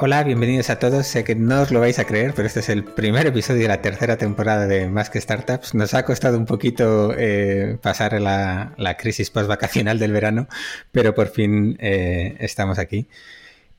[0.00, 1.08] Hola, bienvenidos a todos.
[1.08, 3.68] Sé que no os lo vais a creer, pero este es el primer episodio de
[3.68, 5.74] la tercera temporada de Más que Startups.
[5.74, 10.46] Nos ha costado un poquito eh, pasar la, crisis post-vacacional del verano,
[10.92, 13.08] pero por fin eh, estamos aquí.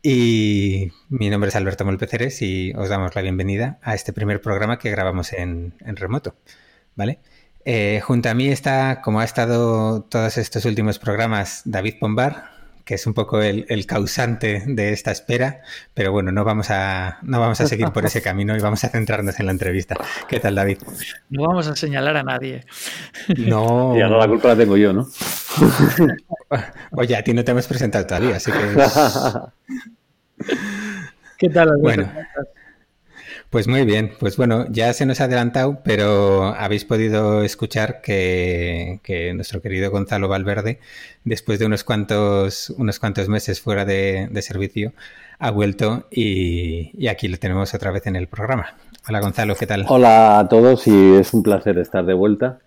[0.04, 4.78] Y mi nombre es Alberto Molpeceres y os damos la bienvenida a este primer programa
[4.78, 6.36] que grabamos en, remoto.
[6.98, 7.20] ¿Vale?
[7.64, 12.59] Eh, junto a mí está, como ha estado todos estos últimos programas, David Pombar,
[12.90, 15.62] que es un poco el, causante de esta espera,
[15.94, 18.90] pero bueno, no vamos, a, no vamos a seguir por ese camino y vamos a
[18.90, 19.96] centrarnos en la entrevista.
[20.28, 20.80] ¿Qué tal, David?
[21.30, 22.66] No vamos a señalar a nadie.
[23.38, 23.94] No.
[24.00, 25.08] Y ahora la culpa la tengo yo, ¿no?
[26.94, 28.58] Oye, a ti no te hemos presentado todavía, así que...
[31.38, 31.82] ¿Qué tal, Alberto?
[31.82, 32.12] Bueno.
[33.50, 39.00] Pues muy bien, pues bueno, ya se nos ha adelantado, pero habéis podido escuchar que,
[39.34, 40.80] nuestro querido Gonzalo Valverde,
[41.24, 44.94] después de unos cuantos, unos cuantos meses fuera de, servicio,
[45.40, 48.76] ha vuelto y, aquí lo tenemos otra vez en el programa.
[49.08, 49.84] Hola Gonzalo, ¿qué tal?
[49.88, 52.60] Hola a todos y es un placer estar de vuelta.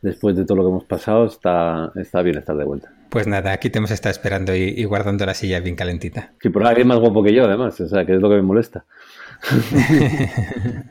[0.00, 2.90] Después de todo lo que hemos pasado, está, está bien estar de vuelta.
[3.10, 6.32] Pues nada, aquí te hemos estado esperando y, guardando la silla bien calentita.
[6.40, 8.42] Sí, por alguien más guapo que yo, además, o sea, que es lo que me
[8.42, 8.86] molesta.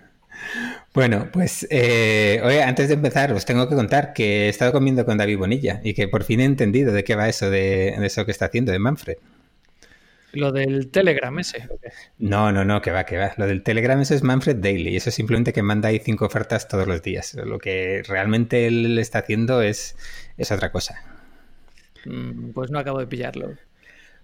[0.94, 5.06] bueno, pues eh, oye, antes de empezar, os tengo que contar que he estado comiendo
[5.06, 8.26] con David Bonilla y que por fin he entendido de qué va eso de, eso
[8.26, 9.18] que está haciendo de Manfred.
[10.32, 11.68] ¿Lo del Telegram ese?
[12.20, 13.34] No, no, no, que va, que va.
[13.38, 14.92] Lo del Telegram eso es Manfred Daily.
[14.92, 17.34] Y eso es simplemente que manda ahí cinco ofertas todos los días.
[17.34, 19.96] Lo que realmente él está haciendo es,
[20.38, 21.02] es otra cosa.
[22.06, 23.56] Mm, pues no acabo de pillarlo.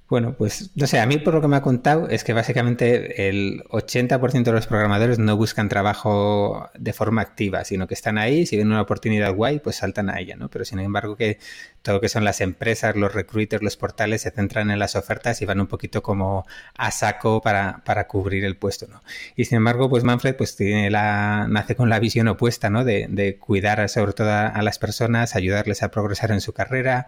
[0.07, 3.27] Bueno, pues no sé, a mí por lo que me ha contado es que básicamente
[3.27, 8.45] el 80% de los programadores no buscan trabajo de forma activa, sino que están ahí,
[8.45, 10.47] si ven una oportunidad guay, pues saltan a ella, ¿no?
[10.49, 11.39] Pero sin embargo que
[11.81, 15.41] todo lo que son las empresas, los recruiters, los portales se centran en las ofertas
[15.41, 16.45] y van un poquito como
[16.77, 19.01] a saco para, para cubrir el puesto, ¿no?
[19.35, 22.83] Y sin embargo, pues Manfred pues tiene la, nace con la visión opuesta, ¿no?
[22.83, 27.07] De, de cuidar sobre todo a las personas, ayudarles a progresar en su carrera,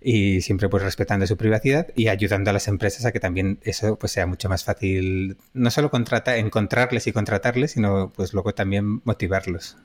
[0.00, 3.98] y siempre pues respetando su privacidad y ayudando a las empresas a que también eso
[3.98, 9.02] pues sea mucho más fácil no solo contrata, encontrarles y contratarles sino pues luego también
[9.04, 9.76] motivarlos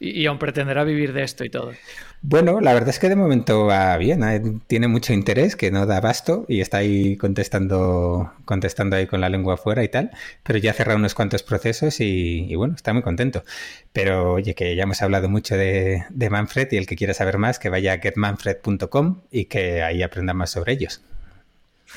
[0.00, 1.72] y, aún pretenderá vivir de esto y todo.
[2.20, 4.42] Bueno, la verdad es que de momento va bien, ¿eh?
[4.66, 9.28] tiene mucho interés, que no da abasto y está ahí contestando, contestando ahí con la
[9.28, 10.10] lengua afuera y tal,
[10.42, 13.44] pero ya ha cerrado unos cuantos procesos y, bueno, está muy contento.
[13.92, 17.38] Pero oye, que ya hemos hablado mucho de, de Manfred y el que quiera saber
[17.38, 21.02] más, que vaya a getmanfred.com y que ahí aprenda más sobre ellos.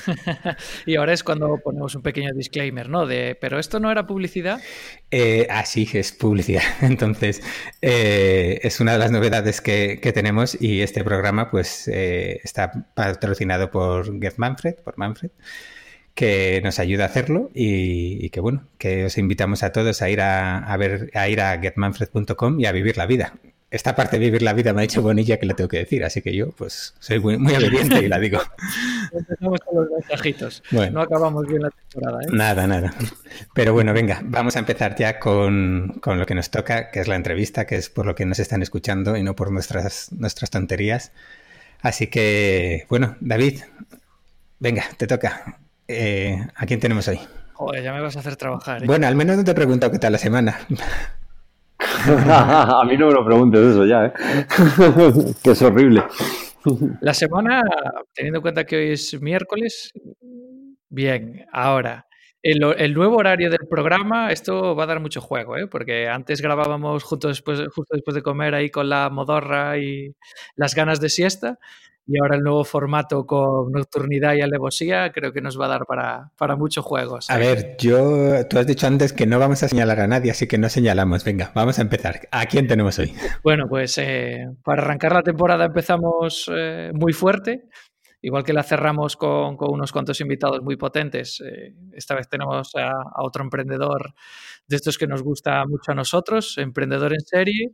[0.86, 3.06] y ahora es cuando ponemos un pequeño disclaimer, ¿no?
[3.06, 4.60] De, pero esto no era publicidad.
[5.10, 6.62] Eh, ah, sí, es publicidad.
[6.80, 7.42] Entonces,
[7.80, 13.70] eh, es una de las novedades que, tenemos y este programa pues eh, está patrocinado
[13.70, 15.30] por Get Manfred, por Manfred
[16.14, 20.20] que nos ayuda a hacerlo y, que bueno, que os invitamos a todos a ir
[20.20, 23.32] a, a ver, a ir a getmanfred.com y a vivir la vida
[23.72, 26.04] esta parte de vivir la vida me ha dicho Bonilla que le tengo que decir,
[26.04, 28.38] así que yo pues soy muy, obediente y la digo.
[29.12, 30.62] Empezamos con los mensajitos.
[30.70, 32.22] No acabamos bien la temporada.
[32.22, 32.26] ¿eh?
[32.32, 32.92] Nada, nada.
[33.54, 37.16] Pero bueno, venga, vamos a empezar ya con, lo que nos toca, que es la
[37.16, 41.12] entrevista, que es por lo que nos están escuchando y no por nuestras, nuestras tonterías.
[41.80, 43.62] Así que, bueno, David,
[44.58, 45.60] venga, te toca.
[45.88, 47.20] Eh, ¿A quién tenemos hoy?
[47.54, 48.82] Joder, ya me vas a hacer trabajar.
[48.82, 48.86] ¿eh?
[48.86, 50.60] Bueno, al menos no te he preguntado qué tal la semana.
[52.28, 54.12] a mí no me lo preguntes eso ya, ¿eh?
[55.42, 56.04] que es horrible.
[57.00, 57.62] La semana,
[58.14, 59.92] teniendo en cuenta que hoy es miércoles,
[60.88, 62.06] bien, ahora,
[62.42, 65.66] el, el, nuevo horario del programa, esto va a dar mucho juego, ¿eh?
[65.66, 70.14] porque antes grabábamos justo después, justo después de comer ahí con la modorra y
[70.56, 71.58] las ganas de siesta,
[72.12, 75.86] y ahora el nuevo formato con nocturnidad y alevosía creo que nos va a dar
[75.86, 77.30] para, para muchos juegos.
[77.30, 80.46] A ver, yo, tú has dicho antes que no vamos a señalar a nadie, así
[80.46, 81.24] que no señalamos.
[81.24, 82.28] Venga, vamos a empezar.
[82.30, 83.14] ¿A quién tenemos hoy?
[83.42, 87.64] Bueno, pues eh, para arrancar la temporada empezamos eh, muy fuerte.
[88.20, 92.74] Igual que la cerramos con, con unos cuantos invitados muy potentes, eh, esta vez tenemos
[92.76, 94.12] a, a, otro emprendedor
[94.68, 97.70] de estos que nos gusta mucho a nosotros, emprendedor en serie,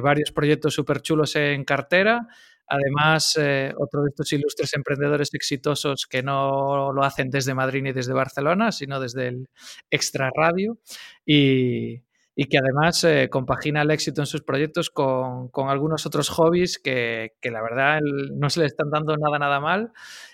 [0.00, 2.26] varios proyectos súper chulos en cartera,
[2.68, 7.92] Además, eh, otro de estos ilustres emprendedores exitosos que no lo hacen desde Madrid ni
[7.92, 9.48] desde Barcelona, sino desde el
[9.90, 10.78] Extra Radio
[11.24, 12.02] y,
[12.36, 17.62] que además eh, compagina el éxito en sus proyectos con, algunos otros hobbies que, la
[17.62, 19.90] verdad no se le están dando nada, nada mal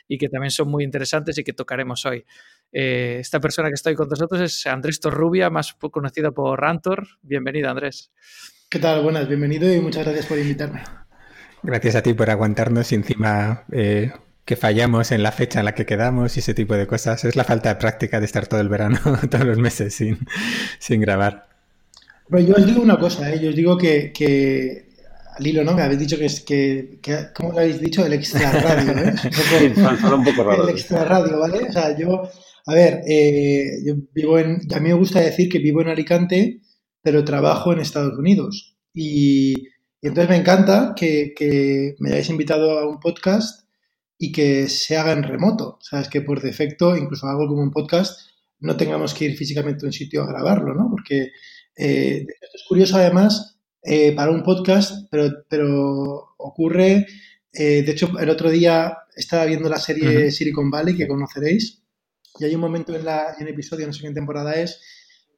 [0.09, 2.25] y que también son muy interesantes y que tocaremos hoy.
[2.73, 7.07] Eh, esta persona que estoy con nosotros es Andrés Torrubia, más conocido por Rantor.
[7.23, 8.11] Bienvenido, Andrés.
[8.69, 9.03] ¿Qué tal?
[9.03, 10.83] Buenas, bienvenido y muchas gracias por invitarme.
[11.65, 14.13] Gracias a ti por aguantarnos y encima eh,
[14.45, 17.25] que fallamos en la fecha en la que quedamos y ese tipo de cosas.
[17.25, 18.99] Es la falta de práctica de estar todo el verano,
[19.31, 20.19] todos los meses sin,
[20.79, 21.49] sin grabar.
[22.29, 23.41] Pero yo os digo una cosa, ¿eh?
[23.41, 24.91] yo os digo que, que
[25.39, 25.73] al hilo, ¿no?
[25.73, 28.05] Me habéis dicho que es que, que ¿cómo lo habéis dicho?
[28.05, 29.15] El extra radio, ¿eh?
[30.15, 30.69] un poco raro.
[30.69, 31.69] El extra radio, ¿vale?
[31.69, 32.29] O sea, yo,
[32.67, 36.61] a ver, eh, yo vivo en, a mí me gusta decir que vivo en Alicante,
[37.01, 38.77] pero trabajo en Estados Unidos.
[38.93, 39.55] Y,
[40.05, 43.67] y entonces me encanta que, que, me hayáis invitado a un podcast
[44.19, 45.79] y que se haga en remoto.
[45.81, 48.21] Sabes que por defecto, incluso algo como un podcast,
[48.61, 50.91] no tengamos que ir físicamente a un sitio a grabarlo, ¿no?
[50.91, 51.31] Porque
[51.75, 57.07] eh, esto es curioso además eh, para un podcast, pero, pero ocurre,
[57.55, 61.83] eh, de hecho, el otro día estaba viendo la serie Silicon Valley, que conoceréis,
[62.39, 64.83] y hay un momento en, la, en el episodio, no sé qué temporada es,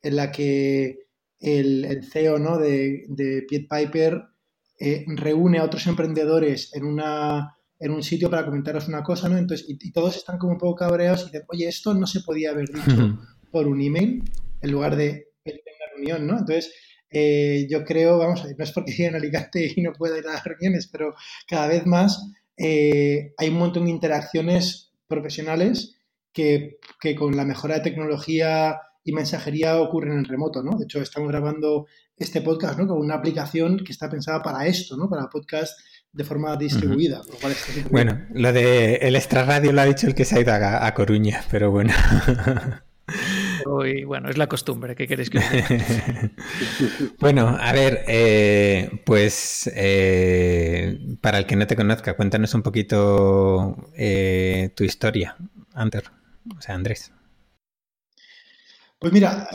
[0.03, 1.07] en la que
[1.39, 2.59] el, el CEO ¿no?
[2.59, 4.35] de, de Piet Piper
[4.79, 9.39] eh, reúne a otros emprendedores en, una, en un sitio para comentaros una cosa, ¿no?
[9.39, 12.51] Entonces, y, todos están como un poco cabreados y dicen, oye, esto no se podía
[12.51, 13.19] haber dicho
[13.51, 14.23] por un email
[14.61, 16.39] en lugar de en una reunión, ¿no?
[16.39, 16.73] Entonces,
[17.11, 20.35] eh, yo creo, vamos no es porque viva en Alicante y no pueda ir a
[20.35, 21.15] las reuniones, pero
[21.47, 25.97] cada vez más eh, hay un montón de interacciones profesionales
[26.33, 26.79] que,
[27.17, 30.77] con la mejora de tecnología y mensajería ocurren en remoto, ¿no?
[30.77, 32.87] De hecho, estamos grabando este podcast, ¿no?
[32.87, 35.09] Con una aplicación que está pensada para esto, ¿no?
[35.09, 35.79] Para podcast
[36.13, 37.21] de forma distribuida.
[37.91, 40.95] bueno, lo de el extra radio lo ha dicho el que se ha ido a
[40.95, 41.93] Coruña, pero bueno.
[43.85, 45.41] Y bueno, es la costumbre, ¿qué queréis que
[47.21, 53.91] Bueno, a ver, eh, pues eh, para el que no te conozca, cuéntanos un poquito
[53.97, 55.37] eh, tu historia,
[55.75, 56.05] Ander,
[56.57, 57.13] o sea, Andrés.
[58.99, 59.49] Pues mira,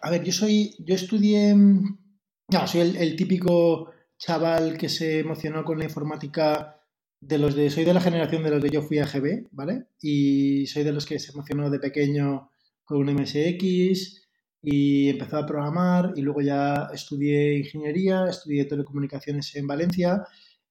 [0.00, 5.78] a ver, yo soy, yo estudié, no, soy el, típico chaval que se emocionó con
[5.78, 6.80] la informática
[7.20, 9.86] de los de, soy de la generación de los de yo fui a GB, ¿vale?
[10.00, 12.50] Y soy de los que se emocionó de pequeño
[12.84, 14.22] con un MSX
[14.62, 20.24] y empezó a programar y luego ya estudié ingeniería, estudié telecomunicaciones en Valencia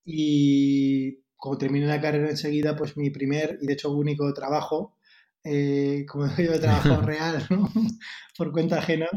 [0.06, 4.96] y cuando terminé la carrera enseguida, pues mi primer y de hecho único trabajo,
[5.44, 7.70] eh, como digo, de trabajo real, ¿no?
[8.38, 9.08] por cuenta ajena,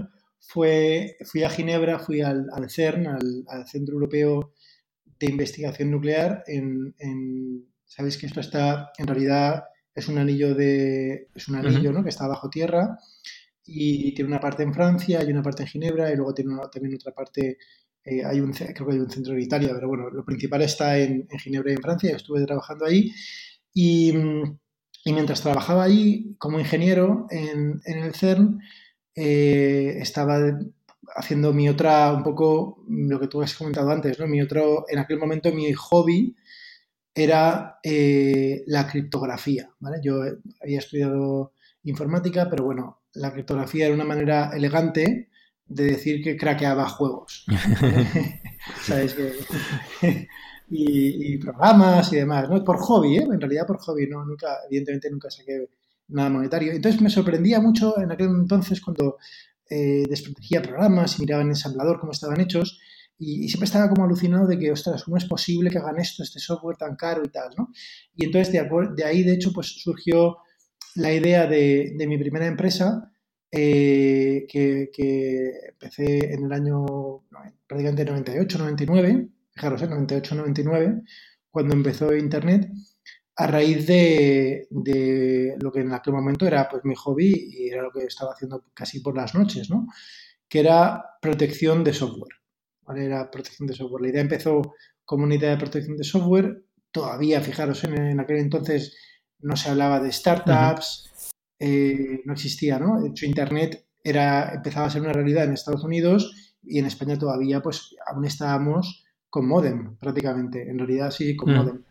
[0.40, 4.52] fue, fui a Ginebra, fui al, CERN, al, Centro Europeo
[5.18, 9.64] de Investigación Nuclear, en, en, sabéis que esto está en realidad
[9.96, 12.02] es un anillo de es un anillo ¿no?
[12.02, 12.98] que está bajo tierra
[13.64, 16.94] y tiene una parte en Francia y una parte en Ginebra y luego tiene también
[16.94, 17.58] otra parte
[18.04, 20.98] eh, hay un creo que hay un centro en Italia pero bueno lo principal está
[20.98, 23.10] en, Ginebra y en Francia estuve trabajando ahí
[23.72, 24.12] y,
[25.06, 28.60] y mientras trabajaba ahí como ingeniero en, en el CERN
[29.14, 30.38] eh, estaba
[31.14, 34.98] haciendo mi otra un poco lo que tú has comentado antes no mi otro en
[34.98, 36.36] aquel momento mi hobby
[37.16, 39.70] era eh, la criptografía.
[39.80, 39.98] ¿vale?
[40.04, 40.20] Yo
[40.62, 45.30] había estudiado informática, pero bueno, la criptografía era una manera elegante
[45.64, 47.46] de decir que craqueaba juegos.
[48.82, 49.16] ¿Sabes?
[50.68, 52.62] y, programas y demás, ¿no?
[52.64, 53.26] Por hobby, ¿eh?
[53.30, 54.24] En realidad por hobby, ¿no?
[54.24, 55.68] Nunca, evidentemente nunca saqué
[56.08, 56.72] nada monetario.
[56.72, 59.16] Entonces me sorprendía mucho en aquel entonces cuando
[59.70, 62.80] eh, desprotegía programas y miraba en ensamblador cómo estaban hechos
[63.18, 66.38] y, siempre estaba como alucinado de que, ostras, ¿cómo es posible que hagan esto, este
[66.38, 67.70] software tan caro y tal, ¿no?
[68.14, 70.38] Y entonces de, de ahí, de hecho, pues surgió
[70.96, 73.10] la idea de, de mi primera empresa,
[73.50, 76.84] eh, que, que, empecé en el año
[77.66, 79.88] prácticamente 98, 99, fijaros, ¿eh?
[79.88, 81.02] 98, 99,
[81.50, 82.70] cuando empezó Internet,
[83.36, 87.82] a raíz de, de, lo que en aquel momento era pues mi hobby y era
[87.82, 89.86] lo que estaba haciendo casi por las noches, ¿no?
[90.48, 92.34] Que era protección de software.
[92.96, 94.02] Era protección de software.
[94.02, 96.64] La idea empezó como una idea de protección de software.
[96.90, 98.96] Todavía, fijaros, en, aquel entonces
[99.40, 103.00] no se hablaba de startups, eh, no existía, ¿no?
[103.00, 107.18] De hecho, Internet era, empezaba a ser una realidad en Estados Unidos y en España
[107.18, 109.05] todavía, pues, aún estábamos
[109.36, 110.66] con modem, prácticamente.
[110.66, 111.56] En realidad, sí, con mm.
[111.56, 111.82] modem.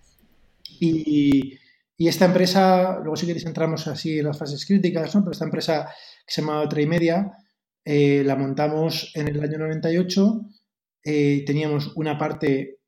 [0.79, 1.59] Y,
[1.99, 5.21] esta empresa, luego si queréis entramos así en las fases críticas, ¿no?
[5.21, 5.87] Pero esta empresa
[6.25, 7.31] que se llama Trimedia,
[7.85, 10.41] eh, la montamos en el año 98
[11.03, 12.79] eh, teníamos una parte,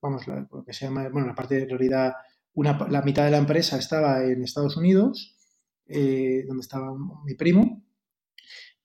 [0.00, 2.12] vamos, lo que se llama, bueno, la parte de realidad,
[2.54, 5.36] una, la mitad de la empresa estaba en Estados Unidos,
[5.88, 7.82] eh, donde estaba mi primo,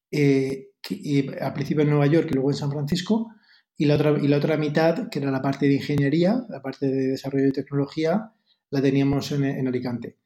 [0.09, 3.29] y al principio en Nueva York y luego en San Francisco,
[3.77, 6.87] y la, otra, y la otra mitad, que era la parte de ingeniería, la parte
[6.87, 8.31] de desarrollo de tecnología,
[8.69, 10.17] la teníamos en, en Alicante.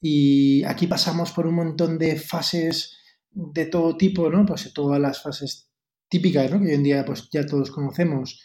[0.00, 2.98] Y aquí pasamos por un montón de fases
[3.30, 4.46] de todo tipo, ¿no?
[4.46, 5.70] Pues todas las fases
[6.08, 6.60] típicas, ¿no?
[6.60, 8.40] que hoy en día pues, ya todos conocemos,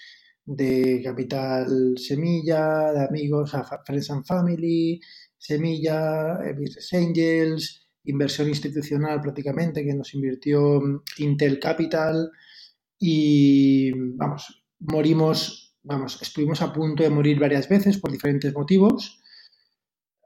[0.45, 3.51] de capital semilla, de amigos,
[3.85, 4.99] Friends and Family,
[5.37, 12.31] semilla, eh, Business Angels, inversión institucional prácticamente que nos invirtió mm, Intel Capital
[13.03, 19.19] y vamos, morimos, vamos, estuvimos a punto de morir varias veces por diferentes motivos.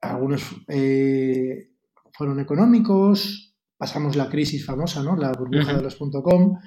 [0.01, 1.71] Algunos eh,
[2.11, 5.15] fueron económicos, pasamos la crisis famosa, ¿no?
[5.15, 6.59] La burbuja de los .com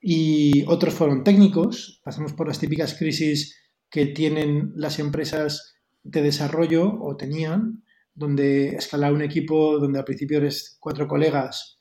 [0.00, 2.00] y otros fueron técnicos.
[2.04, 3.56] Pasamos por las típicas crisis
[3.88, 10.38] que tienen las empresas de desarrollo o tenían, donde escalar un equipo donde al principio
[10.38, 11.78] eres cuatro colegas,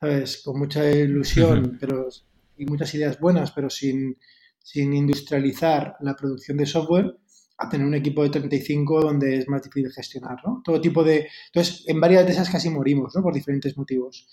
[0.00, 0.40] ¿sabes?
[0.44, 2.08] Con mucha ilusión pero,
[2.62, 4.16] y muchas ideas buenas, pero sin,
[4.58, 7.16] sin industrializar la producción de software,
[7.58, 10.62] a tener un equipo de 35 donde es más difícil gestionar, ¿no?
[10.64, 11.28] Todo tipo de...
[11.46, 13.22] Entonces, en varias de esas casi morimos, ¿no?
[13.22, 14.26] Por diferentes motivos.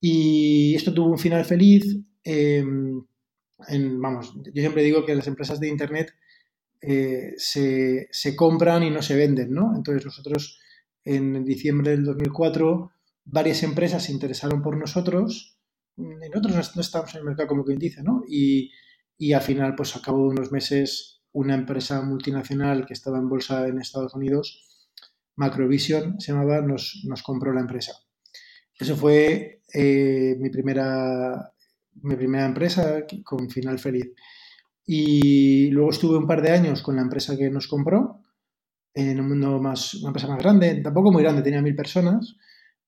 [0.00, 1.84] Y esto tuvo un final feliz,
[2.24, 6.14] Em, vamos, yo siempre digo que las empresas de Internet
[6.80, 9.72] eh, se, compran y no se venden, ¿no?
[9.76, 10.60] Entonces nosotros
[11.04, 12.90] en diciembre del 2004
[13.24, 15.58] varias empresas se interesaron por nosotros,
[15.96, 18.22] nosotros no estamos en el mercado como quien dice, ¿no?
[18.28, 18.70] Y,
[19.32, 23.68] al final, pues a cabo de unos meses, una empresa multinacional que estaba en bolsa
[23.68, 24.66] en Estados Unidos,
[25.36, 27.92] Macrovision se llamaba, nos, nos compró la empresa.
[28.78, 31.52] Eso fue eh, mi primera
[32.00, 34.12] mi primera empresa con final feliz.
[34.84, 38.20] Y luego estuve un par de años con la empresa que nos compró,
[38.94, 42.36] en un mundo más, una empresa más grande, tampoco muy grande, tenía mil personas,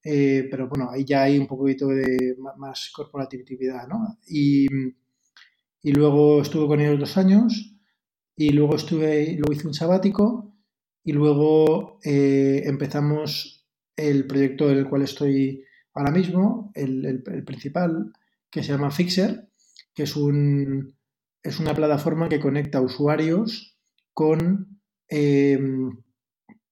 [0.05, 4.19] eh, pero bueno, ahí ya hay un poquito de más corporatividad, ¿no?
[4.29, 4.67] Y,
[5.83, 7.77] y luego estuve con ellos dos años,
[8.37, 10.57] y luego estuve, luego hice un sabático,
[11.05, 18.13] y luego eh, empezamos el proyecto en el cual estoy ahora mismo, el, el principal,
[18.51, 19.49] que se llama Fixer,
[19.95, 20.97] que es, un,
[21.43, 23.77] es una plataforma que conecta usuarios
[24.13, 26.03] con, em,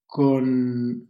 [0.07, 1.09] con,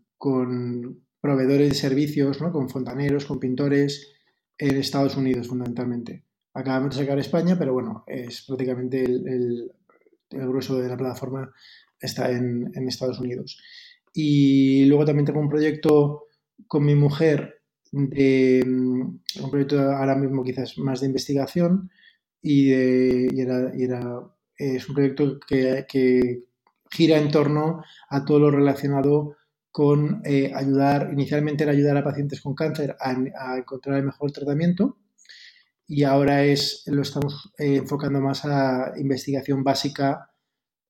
[1.22, 2.52] proveedores de servicios, ¿no?
[2.52, 4.12] con fontaneros, con pintores
[4.58, 6.24] en Estados Unidos fundamentalmente.
[6.52, 9.72] Acabamos de sacar España, pero bueno, es prácticamente el,
[10.30, 11.50] grueso de la plataforma
[12.00, 13.62] está en, Estados Unidos.
[14.12, 16.24] Y luego también tengo un proyecto
[16.66, 17.62] con mi mujer
[17.92, 21.90] de un proyecto ahora mismo quizás más de investigación
[22.42, 26.42] y, es un proyecto que,
[26.90, 29.36] gira en torno a todo lo relacionado
[29.72, 34.98] con eh, ayudar, inicialmente era ayudar a pacientes con cáncer a, encontrar el mejor tratamiento
[35.86, 40.30] y ahora es, lo estamos eh, enfocando más a investigación básica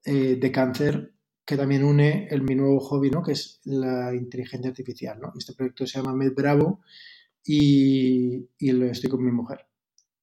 [0.04, 3.22] eh, de cáncer que también une el, mi nuevo hobby, ¿no?
[3.22, 5.18] que es la inteligencia artificial.
[5.20, 5.32] ¿no?
[5.38, 6.80] Este proyecto se llama MedBravo
[7.44, 9.66] y, y lo estoy con mi mujer.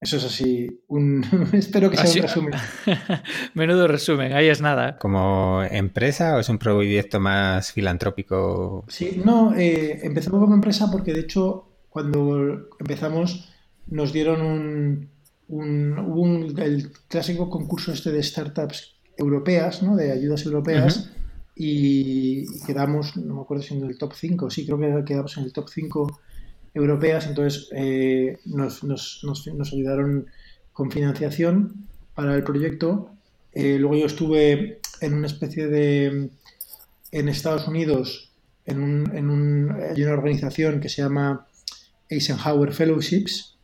[0.01, 0.81] Eso es así.
[0.87, 2.53] Un, espero que sea un resumen.
[3.53, 4.97] Menudo resumen, ahí es nada.
[4.97, 8.85] ¿Como empresa o es un proyecto más filantrópico?
[8.87, 13.49] Sí, no, eh, empezamos como empresa porque de hecho cuando empezamos
[13.87, 15.09] nos dieron un,
[15.49, 19.95] un, el clásico concurso este de startups europeas, ¿no?
[19.95, 21.11] de ayudas europeas,
[21.55, 25.43] y quedamos, no me acuerdo si en el top 5, sí, creo que quedamos en
[25.43, 26.21] el top 5
[26.73, 30.27] europeas, entonces eh, nos, nos, nos, ayudaron
[30.73, 33.11] con financiación para el proyecto.
[33.53, 36.29] Eh, luego yo estuve en una especie de,
[37.11, 38.31] en Estados Unidos,
[38.65, 41.47] en, un, en un, hay una organización que se llama
[42.09, 43.57] Eisenhower Fellowships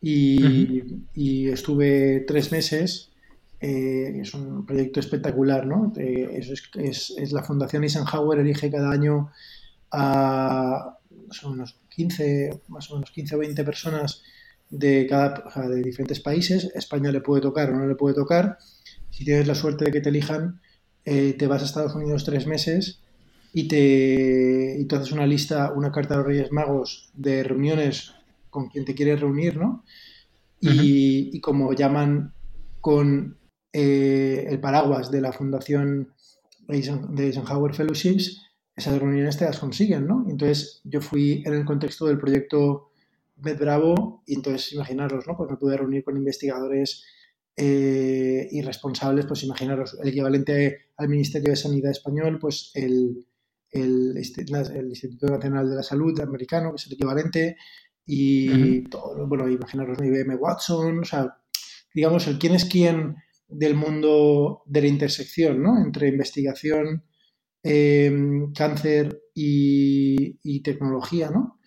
[0.00, 0.82] y,
[1.14, 3.12] y estuve tres meses
[3.62, 5.92] eh, es un proyecto espectacular, ¿no?
[5.96, 9.30] es, la Fundación Eisenhower elige cada año
[9.92, 10.98] a
[11.44, 14.22] unos 15, más o menos 15 o 20 personas
[14.70, 16.70] de, cada, de diferentes países.
[16.74, 18.58] España le puede tocar o no le puede tocar.
[19.10, 20.60] Si tienes la suerte de que te elijan,
[21.04, 23.00] eh, te vas a Estados Unidos tres meses
[23.52, 28.14] y te, y haces una lista, una carta de los Reyes Magos de reuniones
[28.50, 29.84] con quien te quieres reunir, ¿no?
[30.60, 32.32] y, y, como llaman
[32.80, 33.36] con
[33.72, 36.12] eh, el paraguas de la Fundación
[36.68, 38.42] de Eisenhower Fellowships,
[38.74, 40.24] esas reuniones te las consiguen, ¿no?
[40.28, 42.90] Entonces yo fui en el contexto del proyecto
[43.36, 45.36] MedBravo y entonces imaginaros, ¿no?
[45.36, 47.04] Pues me pude reunir con investigadores
[47.56, 53.26] eh, y responsables, pues imaginaros, el equivalente al Ministerio de Sanidad español, pues el,
[53.70, 57.56] el, Instituto Nacional de la Salud americano, que es el equivalente,
[58.06, 61.38] y todo, bueno, imaginaros IBM Watson, o sea,
[61.94, 63.16] digamos, el quién es quién
[63.48, 65.78] del mundo de la intersección, ¿no?
[65.78, 67.04] Entre investigación,
[67.62, 71.58] em, cáncer y, tecnología, ¿no?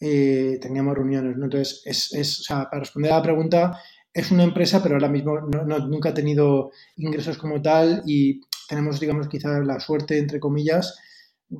[0.00, 1.44] Eh, teníamos reuniones, ¿no?
[1.44, 3.78] Entonces, es, es o sea, para responder a la pregunta,
[4.12, 9.28] es una empresa, pero ahora mismo nunca ha tenido ingresos como tal y tenemos, digamos,
[9.28, 10.98] quizá la suerte, entre comillas,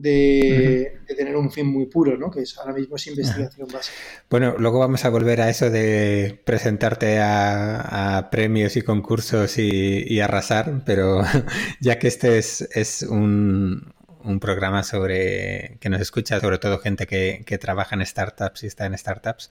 [0.01, 2.31] de, tener un fin muy puro, ¿no?
[2.31, 3.97] Que es ahora mismo es investigación básica.
[4.31, 10.83] Bueno, luego vamos a volver a eso de presentarte a, premios y concursos y, arrasar,
[10.85, 11.23] pero
[11.81, 13.93] ya que este es, un,
[14.41, 18.99] programa sobre que nos escucha sobre todo gente que, trabaja en startups y está en
[18.99, 19.51] startups.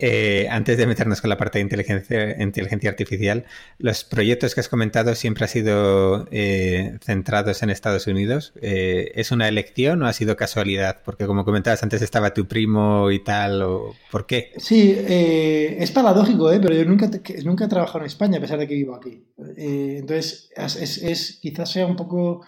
[0.00, 3.44] Eh, antes de meternos con la parte de inteligencia, artificial,
[3.78, 8.52] los proyectos que has comentado siempre han sido eh, centrados en Estados Unidos.
[8.60, 11.02] Eh, ¿Es una elección o ha sido casualidad?
[11.04, 13.64] Porque como comentabas antes estaba tu primo y tal,
[14.10, 14.52] ¿por qué?
[14.56, 17.08] Sí, es paradójico, pero yo nunca,
[17.44, 19.22] nunca he trabajado en España a pesar de que vivo aquí.
[19.56, 22.44] entonces, es, quizás sea un poco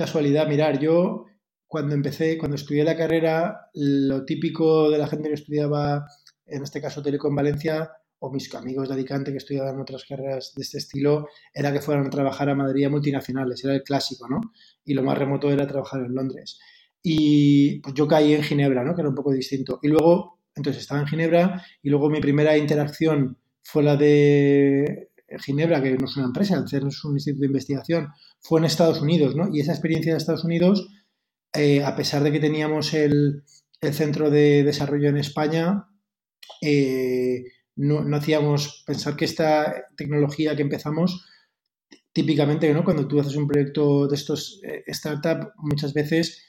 [0.00, 0.48] casualidad.
[0.48, 1.26] Mirar, yo
[1.66, 6.06] cuando empecé, cuando estudié la carrera, lo típico de la gente que estudiaba
[6.46, 10.62] en este caso Telecom Valencia, o mis amigos de Alicante que estudiaban otras carreras de
[10.62, 14.40] este estilo, era que fueran a trabajar a Madrid a multinacionales, era el clásico, ¿no?
[14.84, 16.58] Y lo más remoto era trabajar en Londres.
[17.02, 18.94] Y pues yo caí en Ginebra, ¿no?
[18.94, 19.80] Que era un poco distinto.
[19.82, 25.82] Y luego, entonces estaba en Ginebra y luego mi primera interacción fue la de Ginebra,
[25.82, 28.08] que no es una empresa, es un instituto de investigación,
[28.40, 29.48] fue en Estados Unidos, ¿no?
[29.52, 30.88] Y esa experiencia de Estados Unidos,
[31.52, 33.42] eh, a pesar de que teníamos el,
[33.92, 35.86] centro de desarrollo en España,
[36.60, 37.44] eh,
[37.76, 41.24] no, hacíamos pensar que esta tecnología que empezamos,
[42.12, 42.84] típicamente, ¿no?
[42.84, 46.44] cuando tú haces un proyecto de estos eh, startup, muchas veces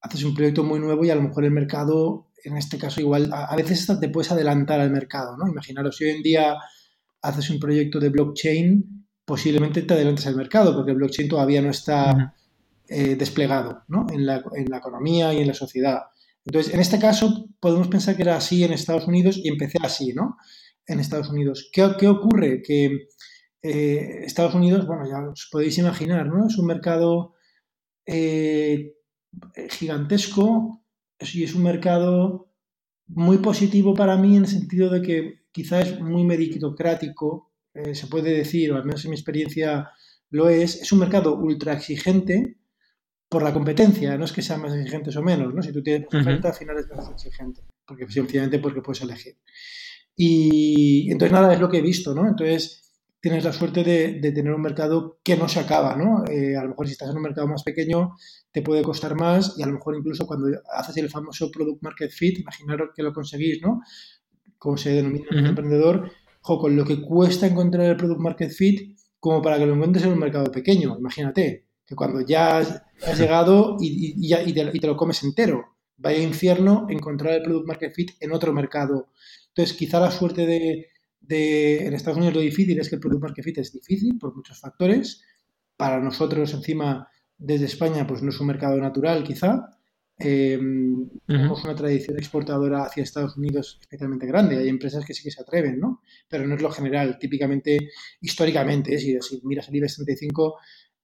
[0.00, 3.30] haces un proyecto muy nuevo y a lo mejor el mercado, en este caso igual,
[3.32, 5.48] a, veces te puedes adelantar al mercado, ¿no?
[5.48, 6.56] Imaginaros, si hoy en día
[7.28, 11.70] haces un proyecto de blockchain, posiblemente te adelantes al mercado, porque el blockchain todavía no
[11.70, 12.34] está
[12.88, 14.06] eh, desplegado ¿no?
[14.12, 16.02] En, la, en la economía y en la sociedad.
[16.44, 20.12] Entonces, en este caso, podemos pensar que era así en Estados Unidos y empecé así,
[20.12, 20.36] ¿no?
[20.86, 21.68] En Estados Unidos.
[21.72, 22.62] ¿Qué, ocurre?
[22.62, 23.08] Que
[23.62, 26.46] eh, Estados Unidos, bueno, ya os podéis imaginar, ¿no?
[26.46, 27.34] Es un mercado
[28.06, 28.94] eh,
[29.70, 30.84] gigantesco
[31.18, 32.52] y es un mercado
[33.08, 38.08] muy positivo para mí en el sentido de que quizás es muy meritocrático, eh, se
[38.08, 39.90] puede decir, o al menos en mi experiencia
[40.28, 42.58] lo es, es un mercado ultra exigente,
[43.26, 45.62] por la competencia, no es que sean más exigentes o menos, ¿no?
[45.62, 49.38] Si tú tienes oferta, al final es más exigente, porque sencillamente porque puedes elegir.
[50.14, 52.28] Y entonces nada, es lo que he visto, ¿no?
[52.28, 56.22] Entonces tienes la suerte de, tener un mercado que no se acaba, ¿no?
[56.30, 58.14] Eh, a lo mejor si estás en un mercado más pequeño
[58.52, 62.10] te puede costar más y a lo mejor incluso cuando haces el famoso product market
[62.10, 63.80] fit, imaginaros que lo conseguís, ¿no?
[64.58, 66.10] Como se denomina en emprendedor,
[66.42, 70.04] o con lo que cuesta encontrar el product market fit como para que lo encuentres
[70.04, 72.82] en un mercado pequeño, imagínate que cuando ya has,
[73.18, 75.76] llegado y, te, lo comes entero.
[75.96, 79.08] Vaya infierno encontrar el Product Market Fit en otro mercado.
[79.48, 83.44] Entonces, quizá la suerte de, en Estados Unidos lo difícil es que el Product Market
[83.44, 85.22] Fit es difícil por muchos factores.
[85.76, 89.75] Para nosotros, encima, desde España, pues no es un mercado natural, quizá.
[90.18, 90.58] Eh,
[91.26, 94.56] tenemos una tradición exportadora hacia Estados Unidos especialmente grande.
[94.56, 96.02] Hay empresas que sí que se atreven, ¿no?
[96.28, 97.18] Pero no es lo general.
[97.18, 100.56] Típicamente, históricamente, si, si miras el IBEX 35,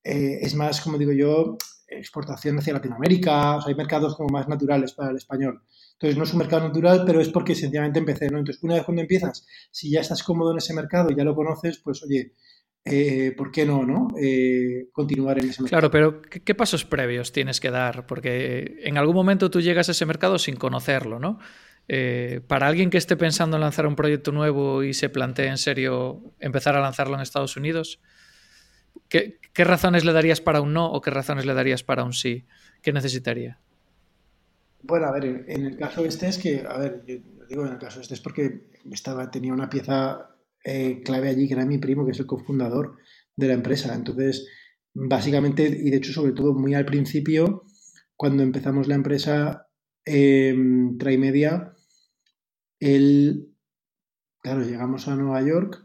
[0.05, 4.49] eh, es más, como digo yo, exportación hacia Latinoamérica, o sea, hay mercados como más
[4.49, 5.63] naturales para el español.
[5.93, 8.39] Entonces, no es un mercado natural, pero es porque sencillamente empecé, ¿no?
[8.39, 11.35] Entonces, una vez cuando empiezas, si ya estás cómodo en ese mercado y ya lo
[11.35, 12.33] conoces, pues, oye,
[12.85, 14.09] eh, ¿por qué no, no?
[14.21, 15.91] Eh, continuar en ese mercado.
[15.91, 18.07] Claro, pero ¿qué, pasos previos tienes que dar?
[18.07, 21.39] Porque en algún momento tú llegas a ese mercado sin conocerlo, ¿no?
[22.47, 26.23] para alguien que esté pensando en lanzar un proyecto nuevo y se plantee en serio
[26.39, 28.01] empezar a lanzarlo en Estados Unidos,
[29.09, 32.47] ¿Qué, razones le darías para un no o qué razones le darías para un sí?
[32.81, 33.59] ¿Qué necesitaría?
[34.83, 37.17] Bueno, a ver, en el caso este es que, a ver, yo
[37.49, 40.32] digo en el caso este es porque estaba, tenía una pieza
[40.65, 42.97] eh, clave allí que era mi primo, que es el cofundador
[43.37, 43.95] de la empresa.
[43.95, 44.47] Entonces,
[44.95, 47.65] básicamente, y de hecho, sobre todo muy al principio,
[48.17, 49.69] cuando empezamos la empresa
[50.05, 50.55] eh,
[50.99, 51.75] Trimedia,
[52.81, 53.55] él,
[54.41, 55.85] claro, llegamos a Nueva York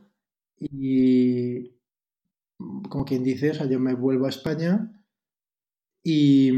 [0.60, 1.76] y
[2.90, 4.92] como quien dice, o sea, yo me vuelvo a España
[6.04, 6.52] y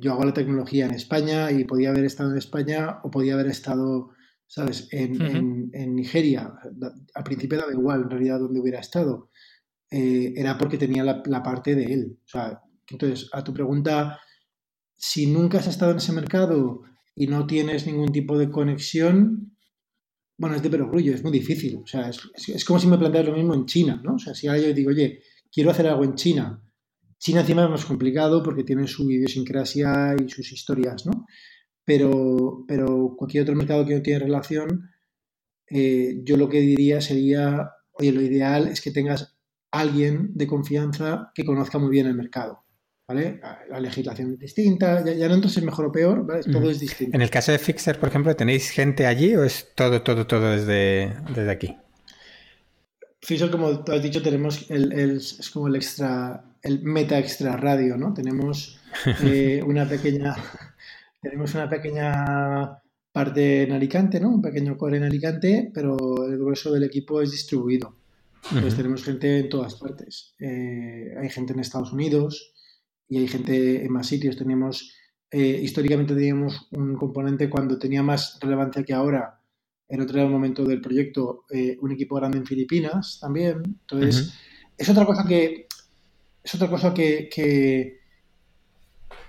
[0.00, 3.46] yo hago la tecnología en España y podía haber estado en España o podía haber
[3.46, 4.10] estado,
[4.48, 6.52] ¿sabes?, en, en, Nigeria.
[7.14, 9.30] Al principio daba igual, en realidad, donde hubiera estado.
[9.90, 12.18] Eh, era porque tenía la, la, parte de él.
[12.24, 14.18] O sea, entonces, a tu pregunta,
[14.96, 16.82] si nunca has estado en ese mercado
[17.14, 19.56] y no tienes ningún tipo de conexión,
[20.38, 21.80] bueno, es de perogrullo, es muy difícil.
[21.82, 24.14] O sea, es, como si me planteas lo mismo en China, ¿no?
[24.14, 25.20] O sea, si ahora yo digo, oye,
[25.52, 26.62] quiero hacer algo en China.
[27.18, 31.26] China encima es más complicado porque tiene su idiosincrasia y sus historias, ¿no?
[31.88, 34.90] Pero, pero cualquier otro mercado que no tiene relación,
[35.70, 39.38] eh, yo lo que diría sería, oye, lo ideal es que tengas
[39.70, 42.62] alguien de confianza que conozca muy bien el mercado.
[43.08, 43.40] ¿Vale?
[43.70, 47.16] La legislación es distinta, ya, no entonces es mejor o peor, todo es distinto.
[47.16, 50.50] En el caso de Fixer, por ejemplo, ¿tenéis gente allí o es todo, todo, todo
[50.50, 51.74] desde, desde aquí?
[53.22, 57.96] Fixer, como tú has dicho, tenemos el, es como el extra, el meta extra radio,
[57.96, 58.12] ¿no?
[58.12, 58.78] Tenemos
[59.24, 60.36] eh, una pequeña,
[61.20, 62.80] tenemos una pequeña
[63.12, 64.30] parte en Alicante, ¿no?
[64.30, 67.96] Un pequeño core en Alicante, pero el grueso del equipo es distribuido.
[68.44, 70.34] Entonces tenemos gente en todas partes.
[70.38, 72.54] Eh, hay gente en Estados Unidos
[73.08, 74.36] y hay gente en más sitios.
[74.36, 74.94] Tenemos,
[75.30, 79.40] eh, históricamente teníamos un componente cuando tenía más relevancia que ahora,
[79.88, 83.62] en otro momento del proyecto, eh, un equipo grande en Filipinas también.
[83.64, 84.34] Entonces,
[84.76, 85.66] es otra cosa que,
[86.42, 87.97] es otra cosa que, que,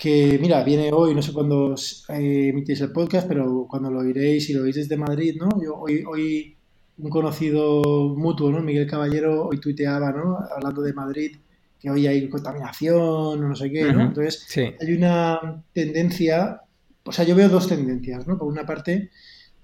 [0.03, 1.75] mira, viene hoy, no sé cuándo
[2.07, 5.49] emitís el podcast, pero cuando lo oiréis y lo oís desde Madrid, ¿no?
[5.61, 6.55] Yo hoy, hoy
[6.97, 8.61] un conocido mutuo, ¿no?
[8.61, 10.37] Miguel Caballero, hoy tuiteaba, ¿no?
[10.55, 11.37] Hablando de Madrid,
[11.79, 14.03] que hoy hay contaminación o no sé qué, ¿no?
[14.03, 16.61] Entonces, hay una tendencia,
[17.03, 18.37] o sea, yo veo dos tendencias, ¿no?
[18.37, 19.11] Por una parte,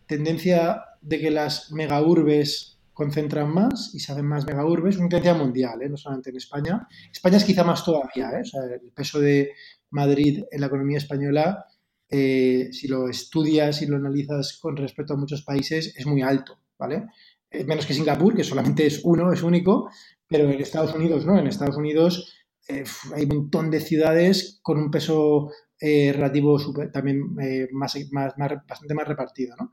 [0.06, 5.82] tendencia de que las megaurbes concentran más y se hacen más megaurbes, una tendencia mundial,
[5.82, 5.90] ¿eh?
[5.90, 6.88] no solamente en España.
[7.12, 8.42] España es quizá más todavía, ¿eh?
[8.42, 9.52] o sea, el peso de
[9.96, 11.66] Madrid en la economía española,
[12.10, 16.60] eh, si lo estudias y lo analizas con respecto a muchos países, es muy alto.
[16.78, 17.08] ¿vale?
[17.50, 19.90] Eh, menos que Singapur, que solamente es uno, es único,
[20.28, 21.40] pero en Estados Unidos, ¿no?
[21.40, 22.34] En Estados Unidos
[22.68, 22.84] eh,
[23.16, 26.58] hay un montón de ciudades con un peso relativo
[26.92, 27.36] también
[27.74, 28.34] más, más,
[28.68, 29.70] bastante más repartido, ¿no?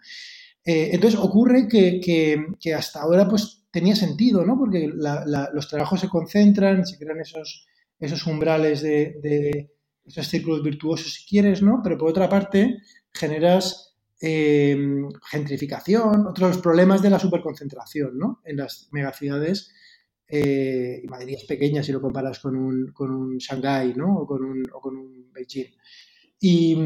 [0.64, 4.58] entonces ocurre que, hasta ahora pues tenía sentido, ¿no?
[4.58, 7.66] Porque los trabajos se concentran, se crean esos,
[7.98, 9.70] esos umbrales de,
[10.04, 11.80] esos círculos virtuosos si quieres, ¿no?
[11.82, 12.78] Pero por otra parte
[13.12, 13.92] generas
[14.24, 14.78] eh,
[15.28, 18.40] gentrificación, otros problemas de la superconcentración ¿no?
[18.44, 19.72] en las megaciudades.
[20.28, 24.16] Eh, y Madrid es pequeña si lo comparas con un, con un Shanghái ¿no?
[24.18, 25.74] o, con un, o con un Beijing.
[26.38, 26.78] Y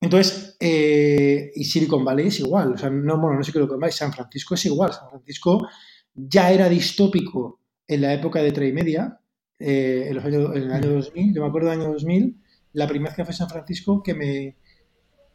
[0.00, 2.72] entonces, eh, y Silicon Valley es igual.
[2.72, 4.92] O sea, no, bueno, no lo comparáis, San Francisco es igual.
[4.92, 5.68] San Francisco
[6.12, 9.20] ya era distópico en la época de Trade Media,
[9.62, 11.34] en, los años, en el año 2000.
[11.34, 12.36] Yo me acuerdo del año 2000,
[12.74, 14.56] la primera vez que fui a San Francisco, que me,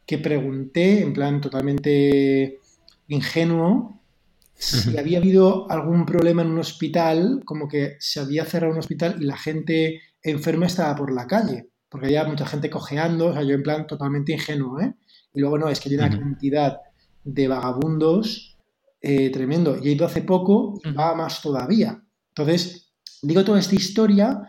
[0.06, 2.58] que pregunté, en plan totalmente
[3.08, 4.00] ingenuo,
[4.54, 9.16] si había habido algún problema en un hospital, como que se había cerrado un hospital
[9.20, 13.42] y la gente enferma estaba por la calle, porque había mucha gente cojeando, o sea,
[13.42, 14.94] yo en plan totalmente ingenuo, ¿eh?
[15.32, 16.78] Y luego no, es que hay una cantidad
[17.24, 18.56] de vagabundos
[19.00, 19.78] eh, tremendo.
[19.80, 22.02] Y he ido hace poco y va más todavía.
[22.30, 22.87] Entonces,
[23.22, 24.40] digo toda esta historia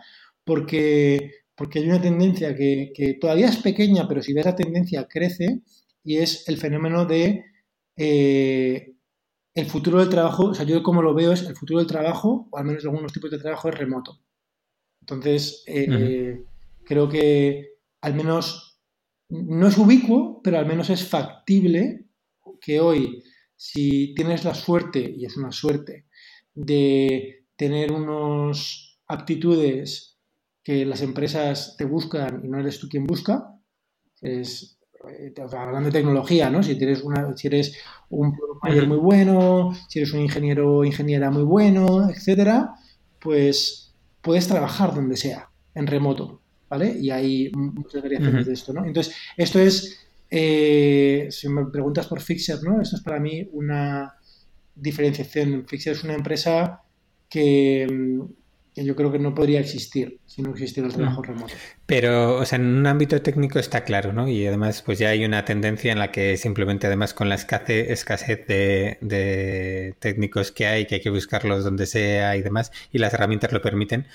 [0.44, 5.60] porque porque hay una tendencia que, todavía es pequeña, pero si ves la tendencia crece,
[6.02, 7.44] y es el fenómeno de
[7.98, 8.94] eh,
[9.54, 12.48] el futuro del trabajo, o sea, yo como lo veo es el futuro del trabajo,
[12.50, 14.22] o al menos algunos tipos de trabajo, es remoto.
[15.02, 16.42] Entonces, eh,
[16.82, 18.80] creo que al menos
[19.28, 22.06] no es ubicuo, pero al menos es factible
[22.58, 23.22] que hoy,
[23.54, 26.06] si tienes la suerte, y es una suerte,
[26.54, 30.16] de tener unas aptitudes
[30.64, 33.54] que las empresas te buscan y no eres tú quien busca.
[34.22, 36.62] Es, eh, hablando de tecnología, ¿no?
[36.62, 37.76] Si eres, una, si eres
[38.08, 42.76] un mayor muy bueno, si eres un ingeniero o ingeniera muy bueno, etcétera,
[43.20, 43.92] pues
[44.22, 46.96] puedes trabajar donde sea, en remoto, ¿vale?
[46.98, 48.86] Y hay muchas variaciones de esto, ¿no?
[48.86, 52.80] Entonces, esto es, eh, si me preguntas por Fixer, ¿no?
[52.80, 54.14] Esto es para mí una
[54.74, 55.66] diferenciación.
[55.68, 56.84] Fixer es una empresa
[57.30, 57.86] que,
[58.74, 61.24] que yo creo que no podría existir si no existiera el trabajo mm.
[61.24, 61.54] remoto.
[61.86, 64.28] Pero, o sea, en un ámbito técnico está claro, ¿no?
[64.28, 68.46] Y además, pues ya hay una tendencia en la que simplemente, además, con la escasez
[68.46, 73.52] de, técnicos que hay, que hay que buscarlos donde sea y demás, y las herramientas
[73.52, 74.06] lo permiten.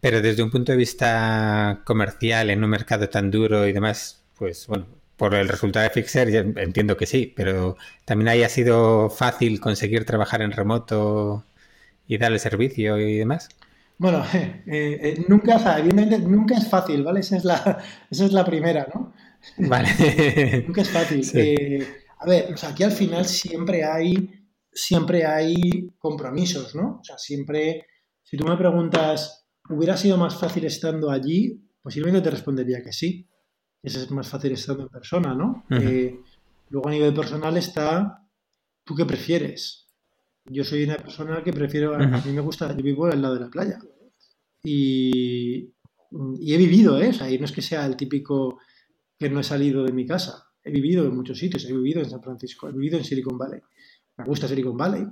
[0.00, 4.66] Pero desde un punto de vista comercial, en un mercado tan duro y demás, pues
[4.66, 10.04] bueno, por el resultado de Fixer, entiendo que sí, pero también haya sido fácil conseguir
[10.04, 11.44] trabajar en remoto
[12.06, 13.48] y darle servicio y demás.
[13.96, 17.20] Bueno, eh, eh, nunca, evidentemente, nunca es fácil, ¿vale?
[17.20, 19.12] Esa es la, esa es la primera, ¿no?
[19.58, 20.64] Vale.
[20.66, 21.22] nunca es fácil.
[21.34, 21.86] Eh,
[22.18, 27.00] a ver, o sea, aquí al final siempre hay, siempre hay compromisos, ¿no?
[27.00, 27.86] O sea, siempre,
[28.22, 31.62] si tú me preguntas, ¿hubiera sido más fácil estando allí?
[31.82, 33.28] Posiblemente te respondería que sí.
[33.82, 35.66] Es más fácil estando en persona, ¿no?
[36.70, 38.26] luego a nivel personal está,
[38.82, 39.83] ¿tú qué prefieres?
[40.46, 43.40] Yo soy una persona que prefiero, a, mí me gusta, yo vivo al lado de
[43.40, 43.78] la playa.
[44.62, 45.70] Y,
[46.10, 47.08] he vivido, ¿eh?
[47.08, 48.58] O sea, y no es que sea el típico
[49.18, 50.50] que no he salido de mi casa.
[50.62, 53.60] He vivido en muchos sitios, he vivido en San Francisco, he vivido en Silicon Valley.
[54.18, 55.06] me gusta Silicon Valley,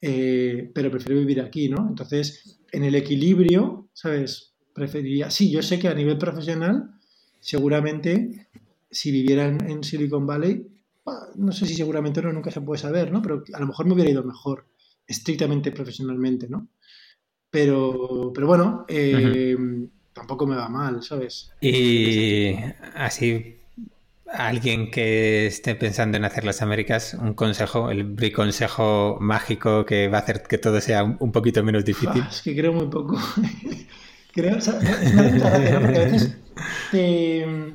[0.00, 1.88] eh, pero prefiero vivir aquí, ¿no?
[1.88, 4.54] Entonces, en el equilibrio, ¿sabes?
[4.74, 6.90] Preferiría, sí, yo sé que a nivel profesional,
[7.40, 8.48] seguramente,
[8.90, 10.66] si viviera en, Silicon Valley,
[11.36, 13.22] no sé si seguramente no, nunca se puede saber, ¿no?
[13.22, 14.66] Pero a lo mejor me hubiera ido mejor,
[15.06, 16.68] estrictamente profesionalmente, ¿no?
[17.50, 19.56] Pero, pero bueno, eh,
[20.12, 21.50] tampoco me va mal, ¿sabes?
[21.60, 22.54] Y
[22.94, 23.60] así,
[24.32, 30.18] alguien que esté pensando en hacer las Américas, un consejo, el consejo mágico que va
[30.18, 32.24] a hacer que todo sea un poquito menos difícil.
[32.30, 33.18] es que creo muy poco.
[34.32, 36.38] creo, o sea, porque a veces
[36.90, 37.74] te,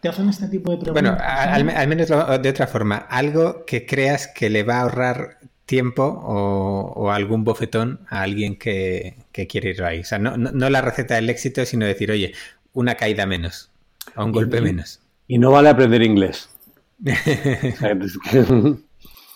[0.00, 1.02] te, hacen este tipo de preguntas.
[1.02, 5.38] Bueno, al, al menos de otra forma, algo que creas que le va a ahorrar
[5.66, 9.16] tiempo o, algún bofetón a alguien que,
[9.48, 10.00] quiere ir ahí.
[10.00, 12.34] O sea, no, la receta del éxito, sino decir, oye,
[12.72, 13.70] una caída menos,
[14.16, 15.00] o un golpe menos.
[15.26, 16.50] Y no vale aprender inglés.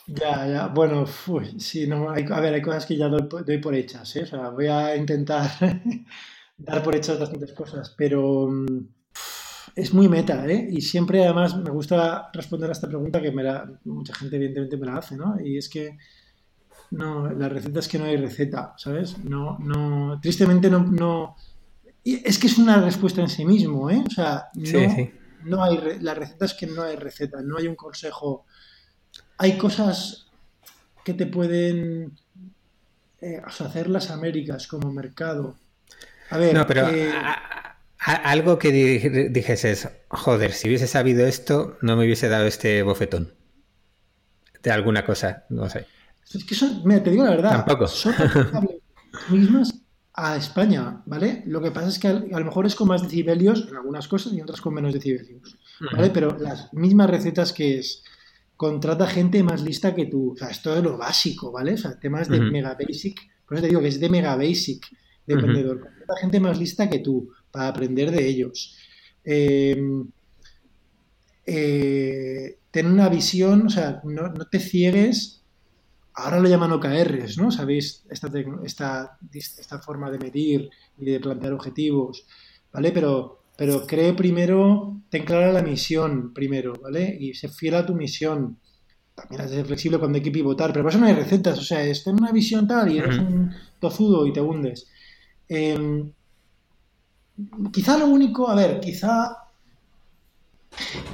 [0.06, 1.06] ya, ya, bueno,
[1.58, 4.22] sí, no, hay, a ver, hay cosas que ya doy, por hechas, ¿eh?
[4.22, 5.50] O sea, voy a intentar
[6.58, 8.88] dar por hechas bastantes cosas, pero mm,
[9.76, 10.68] es muy meta, ¿eh?
[10.70, 13.44] Y siempre además me gusta responder a esta pregunta que me
[13.84, 15.40] mucha gente evidentemente me la hace, ¿no?
[15.40, 15.96] Y es que
[16.90, 19.18] no, la receta es que no hay receta, ¿sabes?
[19.24, 21.36] No, no, tristemente no, no,
[22.04, 24.02] es que es una respuesta en sí mismo, ¿eh?
[24.06, 25.10] O sea, no,
[25.44, 28.46] no hay, la receta es que no hay receta, no hay un consejo.
[29.36, 30.26] Hay cosas
[31.04, 32.18] que te pueden
[33.20, 35.56] eh, hacer las Américas como mercado.
[36.30, 37.12] A ver, no, pero eh,
[37.98, 38.70] algo que
[39.30, 43.34] dijese es, joder, si hubiese sabido esto, no me hubiese dado este bofetón.
[44.62, 45.86] De alguna cosa, no sé.
[46.34, 47.86] Es que son, mira, te digo la verdad, Tampoco.
[47.86, 48.14] son
[49.30, 49.72] mismas
[50.12, 51.42] a España, ¿vale?
[51.46, 54.32] Lo que pasa es que a, lo mejor es con más decibelios en algunas cosas
[54.32, 55.56] y otras con menos decibelios,
[55.92, 56.10] ¿vale?
[56.10, 58.02] Pero las mismas recetas que es,
[58.56, 61.74] contrata gente más lista que tú, o sea, esto es lo básico, ¿vale?
[61.74, 64.88] O sea, temas de mega basic, por eso te digo que es de mega basic
[65.24, 68.76] de emprendedor, contrata gente más lista que tú para aprender de ellos.
[69.24, 69.80] Eh,
[71.46, 75.37] eh, ten una visión, o sea, no, no te ciegues
[76.18, 77.50] ahora lo llaman OKRs, ¿no?
[77.50, 78.30] Sabéis esta,
[78.64, 82.26] esta, esta, forma de medir y de plantear objetivos,
[82.72, 82.90] ¿vale?
[82.92, 87.16] Pero, pero cree primero, ten clara la misión primero, ¿vale?
[87.18, 88.58] Y sé fiel a tu misión.
[89.14, 91.58] También has de ser flexible cuando hay que pivotar, pero por eso no hay recetas,
[91.58, 94.86] o sea, es ten una visión tal y eres un tozudo y te hundes.
[95.48, 96.12] Em,
[97.72, 99.37] quizá lo único, a ver, quizá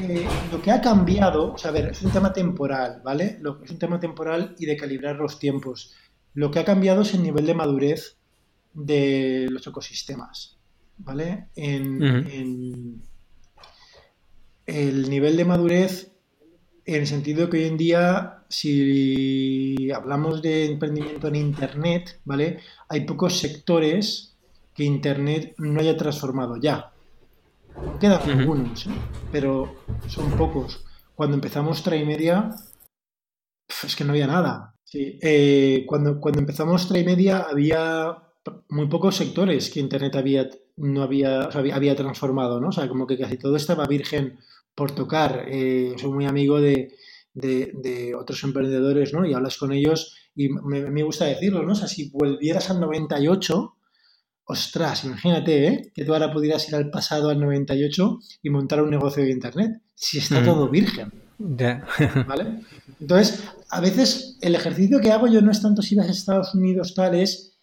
[0.02, 3.38] eh, lo que ha cambiado, o sea, a ver, es un tema temporal, ¿vale?
[3.40, 5.94] Lo, es un tema temporal y de calibrar los tiempos.
[6.34, 8.16] Lo que ha cambiado es el nivel de madurez
[8.72, 10.58] de los ecosistemas,
[10.98, 11.48] ¿vale?
[11.54, 13.02] En,
[14.66, 16.10] el nivel de madurez
[16.86, 22.58] en el sentido que hoy en día, si hablamos de emprendimiento en Internet, ¿vale?
[22.88, 24.36] Hay pocos sectores
[24.74, 26.93] que Internet no haya transformado ya.
[28.00, 28.90] Quedan algunos, ¿eh?
[29.32, 29.74] pero
[30.08, 30.84] son pocos.
[31.14, 32.50] Cuando empezamos Media,
[33.68, 34.74] es que no había nada.
[34.92, 38.16] Eh, cuando, cuando empezamos Media había
[38.68, 42.68] muy pocos sectores que Internet había, no había, había, transformado, ¿no?
[42.68, 44.38] O sea, como que casi todo estaba virgen
[44.74, 45.46] por tocar.
[45.48, 46.94] Eh, soy muy amigo de,
[47.32, 49.24] de, otros emprendedores, ¿no?
[49.24, 51.72] Y hablas con ellos y me, me, gusta decirlo, ¿no?
[51.72, 53.73] O sea, si volvieras al 98,
[54.46, 55.92] Ostras, imagínate, ¿eh?
[55.94, 59.80] Que tú ahora pudieras ir al pasado, al 98, y montar un negocio de Internet.
[59.94, 60.44] Si está mm.
[60.44, 61.12] todo virgen.
[61.38, 62.60] ¿Vale?
[63.00, 66.54] Entonces, a veces el ejercicio que hago yo no es tanto si vas a Estados
[66.54, 67.58] Unidos tal, es,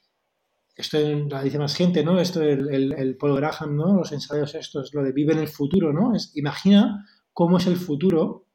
[0.75, 2.19] esto lo dice más gente, ¿no?
[2.19, 3.95] Esto, el, el, Paul Graham, ¿no?
[3.95, 6.15] Los ensayos estos, lo de vive en el futuro, ¿no?
[6.15, 8.47] Es, imagina cómo es el futuro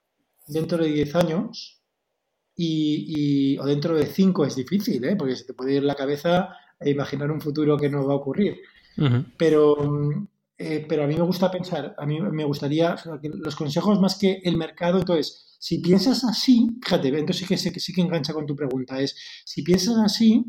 [0.48, 1.82] dentro de 10 años
[2.54, 5.16] y, y, o dentro de 5 es difícil, ¿eh?
[5.16, 8.16] Porque se te puede ir la cabeza e imaginar un futuro que no va a
[8.16, 8.58] ocurrir.
[9.36, 9.76] Pero,
[10.56, 14.40] eh, pero a mí me gusta pensar, a mí me gustaría, los consejos más que
[14.42, 18.56] el mercado, entonces, si piensas así, fíjate, entonces sí que, sí que engancha con tu
[18.56, 20.44] pregunta, es, si piensas así,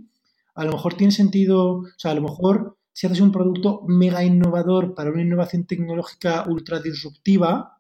[0.56, 4.24] a lo mejor tiene sentido, o sea, a lo mejor si haces un producto mega
[4.24, 7.80] innovador para una innovación tecnológica ultra disruptiva,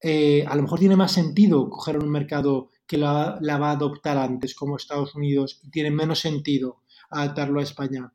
[0.00, 3.72] eh, a lo mejor tiene más sentido coger un mercado que la, la, va a
[3.72, 8.12] adoptar antes, como Estados Unidos, y tiene menos sentido adaptarlo a España.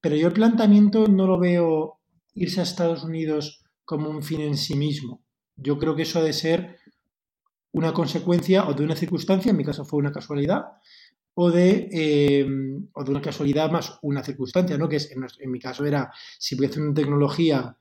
[0.00, 2.00] Pero yo el planteamiento no lo veo
[2.34, 5.22] irse a Estados Unidos como un fin en sí mismo.
[5.56, 6.78] Yo creo que eso ha de ser
[7.72, 10.64] una consecuencia o de una circunstancia, en mi caso fue una casualidad,
[11.34, 12.46] o de, eh,
[12.92, 14.88] o de una casualidad más una circunstancia, ¿no?
[14.88, 17.76] que es, en, mi caso era, si voy una tecnología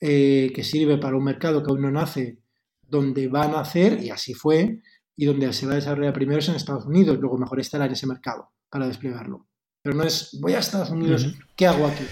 [0.00, 2.38] eh, que sirve para un mercado que aún no nace,
[2.82, 4.82] donde va a nacer, y así fue,
[5.16, 7.92] y donde se va a desarrollar primero es en Estados Unidos, luego mejor estará en
[7.92, 9.47] ese mercado para desplegarlo.
[9.82, 12.04] Pero no es, voy a Estados Unidos, ¿qué hago aquí?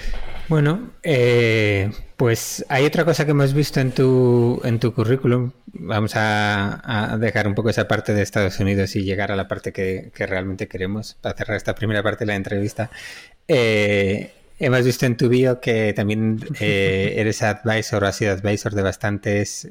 [0.48, 5.50] Bueno, eh, pues hay otra cosa que hemos visto en tu, en tu currículum.
[5.72, 9.72] Vamos a, dejar un poco esa parte de Estados Unidos y llegar a la parte
[9.72, 12.90] que, realmente queremos para cerrar esta primera parte de la entrevista.
[13.48, 18.74] Eh, hemos visto en tu bio que también eh, eres advisor o has sido advisor
[18.74, 19.68] de bastantes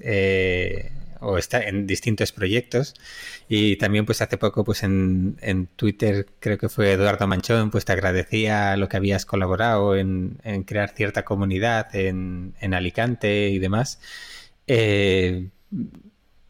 [1.21, 2.93] o está en distintos proyectos.
[3.49, 7.86] Y también pues hace poco pues en, en Twitter creo que fue Eduardo Manchón pues
[7.86, 13.60] te agradecía lo que habías colaborado en, en crear cierta comunidad en, en Alicante y
[13.60, 13.99] demás.
[14.67, 15.49] Eh,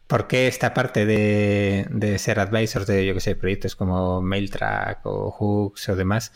[0.06, 5.00] ¿Por qué esta parte de, de, ser advisor de, yo que sé, proyectos como MailTrack
[5.04, 6.32] o Hooks o demás?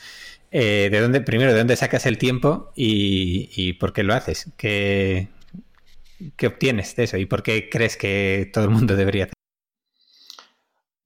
[0.50, 4.50] Eh, ¿De dónde, primero, de dónde sacas el tiempo y, y por qué lo haces?
[4.56, 5.28] ¿Qué,
[6.36, 9.34] ¿Qué obtienes de eso y por qué crees que todo el mundo debería hacer?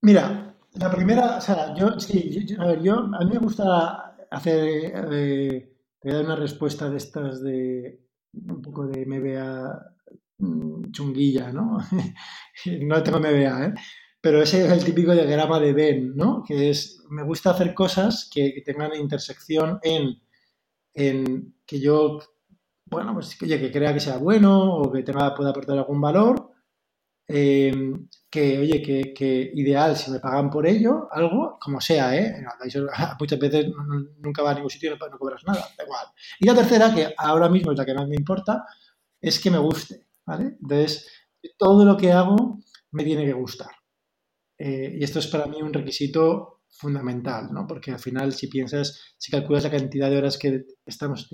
[0.03, 4.93] Mira, la primera, o sea, yo, sí, a ver, yo, a mí me gusta hacer,
[5.13, 5.73] eh,
[6.03, 8.01] dar una respuesta de estas de
[8.33, 9.97] un poco de MBA
[10.39, 11.79] mm, chunguilla, ¿no?
[12.83, 13.75] no tengo MBA, ¿eh?
[14.21, 16.43] Pero ese es el típico diagrama de Ben, ¿no?
[16.47, 20.23] Que es, me gusta hacer cosas que, tengan intersección en,
[20.95, 22.21] en que yo
[22.95, 26.51] bueno, pues oye, que crea que sea bueno o que tenga, pueda aportar algún valor,
[27.27, 27.73] eh,
[28.31, 28.83] que, oye,
[29.15, 32.45] que, ideal si me pagan por ello, algo, como sea, ¿eh?
[33.21, 33.67] Muchas veces
[34.19, 36.07] nunca va a ningún sitio y no, cobras nada, da igual.
[36.39, 38.65] Y la tercera, que ahora mismo es la que más me importa,
[39.21, 40.57] es que me guste, ¿vale?
[40.61, 41.11] Entonces,
[41.59, 42.61] todo lo que hago
[42.93, 43.71] me tiene que gustar.
[44.59, 47.67] Eh, y esto es para mí un requisito fundamental, ¿no?
[47.67, 51.29] Porque al final, si piensas, si calculas la cantidad de horas que estamos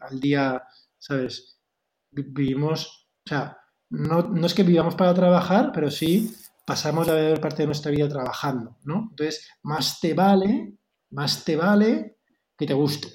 [0.00, 0.62] al día
[1.00, 1.58] ¿sabes?
[2.12, 3.58] Vivimos, o sea,
[3.88, 6.32] no, no es que vivamos para trabajar, pero sí
[6.64, 9.08] pasamos la mayor parte de nuestra vida trabajando, ¿no?
[9.10, 10.74] Entonces, más te vale,
[11.10, 12.18] más te vale
[12.56, 13.08] que te guste.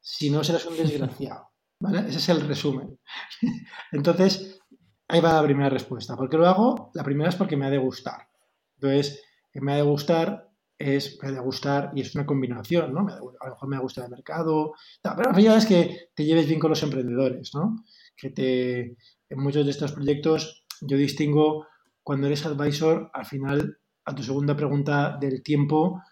[0.00, 1.50] Si no, serás un desgraciado.
[1.78, 2.08] ¿Vale?
[2.08, 2.98] Ese es el resumen.
[3.92, 4.60] Entonces,
[5.08, 6.16] ahí va la primera respuesta.
[6.16, 6.90] ¿Por qué lo hago?
[6.94, 8.28] La primera es porque me ha de gustar.
[8.76, 9.20] Entonces,
[9.54, 10.51] me ha de gustar
[10.82, 13.06] es, me ha de gustar y es una combinación, ¿no?
[13.08, 16.60] a lo mejor me gusta el mercado, pero al final es que te lleves bien
[16.60, 17.84] con los emprendedores, ¿no?
[18.16, 18.80] Que te,
[19.28, 21.66] en muchos de estos proyectos yo distingo
[22.02, 26.02] cuando eres advisor, al final, a tu segunda pregunta del tiempo,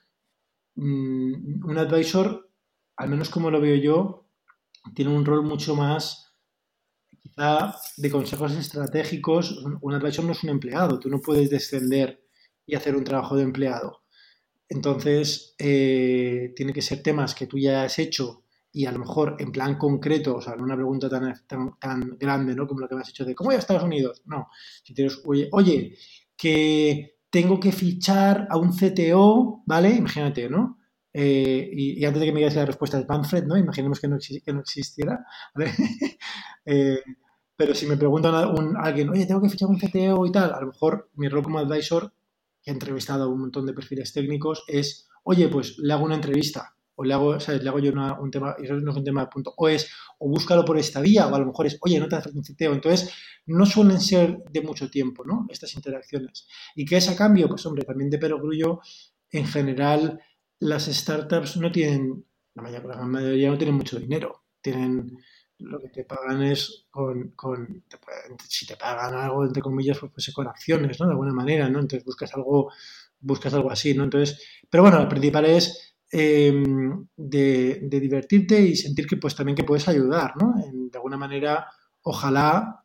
[0.76, 2.48] mm, un advisor,
[2.96, 4.26] al menos como lo veo yo,
[4.94, 6.34] tiene un rol mucho más
[7.18, 9.64] quizá de consejos estratégicos.
[9.80, 12.24] Un advisor no es un empleado, tú no puedes descender
[12.66, 13.99] y hacer un trabajo de empleado.
[14.70, 19.34] Entonces, eh, tiene que ser temas que tú ya has hecho y a lo mejor
[19.40, 21.34] en plan concreto, o sea, no una pregunta tan,
[21.80, 22.68] tan, grande, ¿no?
[22.68, 24.22] Como lo que me has hecho de ¿cómo voy a Estados Unidos?
[24.26, 24.48] No.
[24.84, 25.96] Si tienes, oye, oye,
[26.36, 29.90] que tengo que fichar a un CTO, ¿vale?
[29.90, 30.78] Imagínate, ¿no?
[31.12, 33.56] Eh, y, antes de que me digas la respuesta de Manfred, ¿no?
[33.56, 35.72] Imaginemos que no, que no existiera, ¿vale?
[36.66, 37.00] Eh,
[37.56, 40.52] pero si me preguntan a, un, alguien, oye, tengo que fichar un CTO y tal,
[40.52, 42.12] a lo mejor mi rol como advisor
[42.70, 47.04] entrevistado a un montón de perfiles técnicos, es, oye, pues le hago una entrevista, o
[47.04, 47.62] le hago, ¿sabes?
[47.62, 49.90] Le hago yo un tema, y eso no es un tema de punto, o es,
[50.18, 52.44] o búscalo por esta vía, o a lo mejor es, oye, no te haces un
[52.44, 52.74] citeo.
[52.74, 53.10] Entonces,
[53.46, 55.46] no suelen ser de mucho tiempo, ¿no?
[55.48, 56.46] Estas interacciones.
[56.74, 57.48] ¿Y qué es a cambio?
[57.48, 58.80] Pues, hombre, también de perogrullo,
[59.30, 60.20] en general,
[60.58, 65.16] las startups no tienen, la mayoría no tienen mucho dinero, tienen
[65.60, 67.84] lo que te pagan es con, con
[68.48, 71.06] si te pagan algo, entre comillas, pues, pues con acciones, ¿no?
[71.06, 71.80] De alguna manera, ¿no?
[71.80, 72.72] Entonces buscas algo,
[73.20, 74.04] buscas algo así, ¿no?
[74.04, 79.64] Entonces, pero bueno, lo principal es em, de, divertirte y sentir que pues también que
[79.64, 80.54] puedes ayudar, ¿no?
[80.56, 81.68] de alguna manera,
[82.02, 82.84] ojalá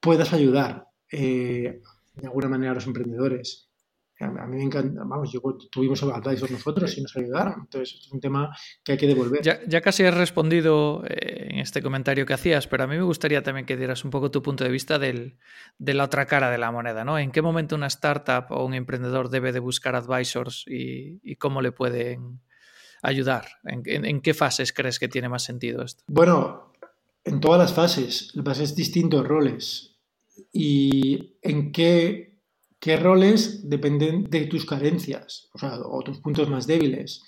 [0.00, 1.80] puedas ayudar eh,
[2.14, 3.71] de alguna manera a los emprendedores.
[4.22, 8.20] A mí me encanta, vamos, yo tuvimos advisors nosotros y nos ayudaron, entonces es un
[8.20, 9.42] tema que hay que devolver.
[9.42, 13.42] Ya, casi has respondido eh, en este comentario que hacías, pero a mí me gustaría
[13.42, 15.38] también que dieras un poco tu punto de vista del,
[15.78, 17.18] de la otra cara de la moneda, ¿no?
[17.18, 21.72] ¿En qué momento una startup o un emprendedor debe de buscar advisors y, cómo le
[21.72, 22.40] pueden
[23.02, 23.46] ayudar?
[23.64, 26.04] ¿En, qué fases crees que tiene más sentido esto?
[26.06, 26.72] Bueno,
[27.24, 29.98] en todas las fases, fases distintos roles.
[30.52, 32.31] ¿Y en qué
[32.82, 37.22] qué roles dependen de tus carencias o, sea, o tus puntos más débiles.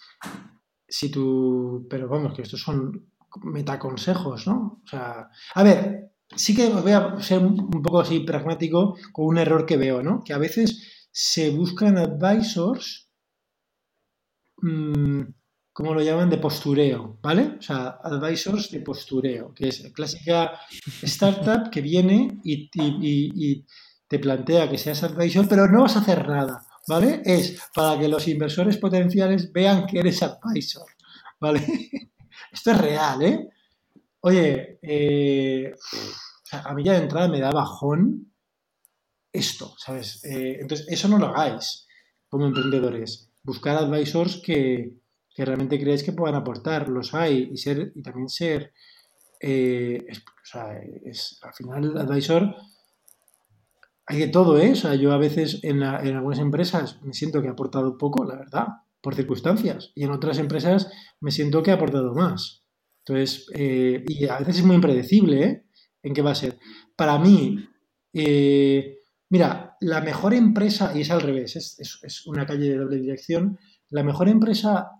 [0.89, 3.09] Si tú, pero vamos, que estos son
[3.45, 4.83] metaconsejos, ¿no?
[4.85, 9.39] O sea, a ver, sí que voy a ser un poco así pragmático con un
[9.39, 10.25] error que veo, ¿no?
[10.25, 13.09] Que a veces se buscan advisors,
[14.57, 15.23] mmm,
[15.73, 17.59] como lo llaman, de postureo, ¿vale?
[17.61, 20.59] O sea, advisors de postureo, que es clásica
[21.03, 23.65] startup que viene y
[24.15, 26.65] te plantea que seas advisor, pero no vas a hacer nada.
[26.87, 27.21] ¿vale?
[27.25, 30.87] Es para que los inversores potenciales vean que eres advisor,
[31.41, 31.61] ¿vale?
[32.53, 33.49] Esto es real, ¿eh?
[34.21, 35.75] Oye, eh,
[36.53, 38.33] a mí ya de entrada me da bajón
[39.33, 40.25] esto, ¿sabes?
[40.25, 41.89] Eh, entonces, eso no lo hagáis
[42.29, 43.33] como emprendedores.
[43.43, 44.95] Buscar advisors que,
[45.37, 48.73] realmente creáis que puedan aportar, los hay, y ser, y también ser,
[49.41, 52.55] eh, o sea, es, al final el advisor
[54.07, 54.73] hay de todo, ¿eh?
[54.73, 58.25] O sea, yo a veces en, en algunas empresas me siento que he aportado poco,
[58.25, 58.67] la verdad,
[59.01, 60.91] por circunstancias, y en otras empresas
[61.21, 62.65] me siento que he aportado más.
[63.07, 65.67] Entonces, eh, y a veces es muy impredecible ¿eh?
[66.03, 66.59] en qué va a ser.
[66.97, 67.69] Para mí,
[68.15, 73.59] eh, mira, la mejor empresa, y es al revés, es, una calle de doble dirección,
[73.91, 74.91] la mejor empresa,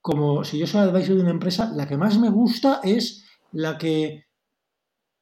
[0.00, 3.76] como si yo soy advisor de una empresa, la que más me gusta es la
[3.76, 4.24] que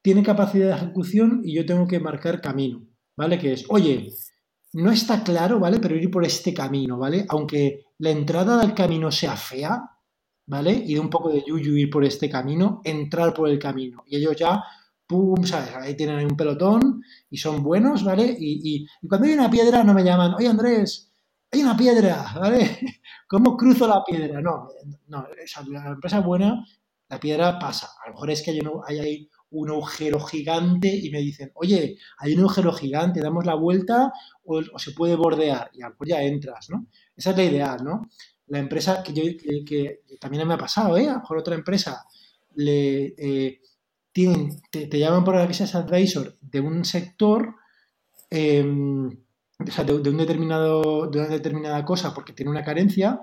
[0.01, 2.86] tiene capacidad de ejecución y yo tengo que marcar camino,
[3.17, 3.37] ¿vale?
[3.37, 4.13] Que es, oye,
[4.73, 5.79] no está claro, ¿vale?
[5.79, 7.25] Pero ir por este camino, ¿vale?
[7.29, 9.81] Aunque la entrada del camino sea fea,
[10.45, 10.71] ¿vale?
[10.71, 14.03] Y de un poco de yuyu ir por este camino, entrar por el camino.
[14.07, 14.63] Y ellos ya,
[15.07, 15.75] pum, ¿sabes?
[15.75, 18.35] Ahí tienen un pelotón y son buenos, ¿vale?
[18.39, 21.11] Y, cuando hay una piedra no me llaman, oye Andrés,
[21.51, 22.79] hay una piedra, ¿vale?
[23.27, 24.41] ¿Cómo cruzo la piedra?
[24.41, 24.67] No,
[25.07, 25.27] no,
[25.67, 26.65] la empresa buena,
[27.09, 27.89] la piedra pasa.
[28.03, 32.33] A lo mejor es que hay, hay un agujero gigante y me dicen, oye, hay
[32.33, 34.11] un agujero gigante, damos la vuelta
[34.43, 36.87] o, se puede bordear y a lo ya entras, ¿no?
[37.15, 38.09] Esa es la ideal, ¿no?
[38.47, 39.23] la empresa que, yo,
[39.65, 41.07] que, también me ha pasado, ¿eh?
[41.07, 42.05] A lo mejor otra empresa
[42.55, 43.61] le eh,
[44.11, 47.55] tienen, te, llaman por la que seas advisor de un sector,
[48.29, 49.09] em,
[49.69, 53.21] sea, de, un determinado, de una determinada cosa porque tiene una carencia,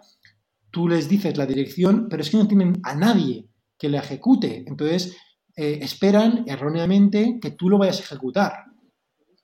[0.70, 3.48] tú les dices la dirección, pero es que no tienen a nadie
[3.78, 4.64] que le ejecute.
[4.66, 5.16] Entonces,
[5.56, 8.64] eh, esperan erróneamente que tú lo vayas a ejecutar.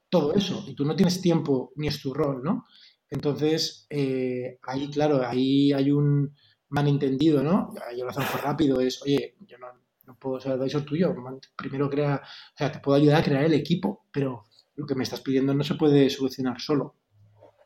[0.08, 0.64] Todo eso.
[0.66, 2.64] Y tú no tienes tiempo ni es tu rol, ¿no?
[3.08, 6.34] Entonces, eh, ahí, claro, ahí hay un
[6.68, 7.74] malentendido, ¿no?
[7.96, 9.66] Yo lo hacemos rápido, es, oye, yo no,
[10.18, 11.14] puedo ser advisor tuyo,
[11.56, 15.04] primero crea, o sea, te puedo ayudar a crear el equipo, pero lo que me
[15.04, 16.96] estás pidiendo no se puede solucionar solo.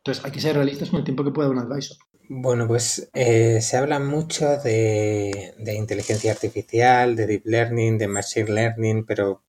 [0.04, 1.96] Entonces, hay que ser realistas con el tiempo que pueda un advisor.
[2.28, 8.52] Bueno, pues eh, se habla mucho de, de, inteligencia artificial, de deep learning, de machine
[8.52, 9.44] learning, pero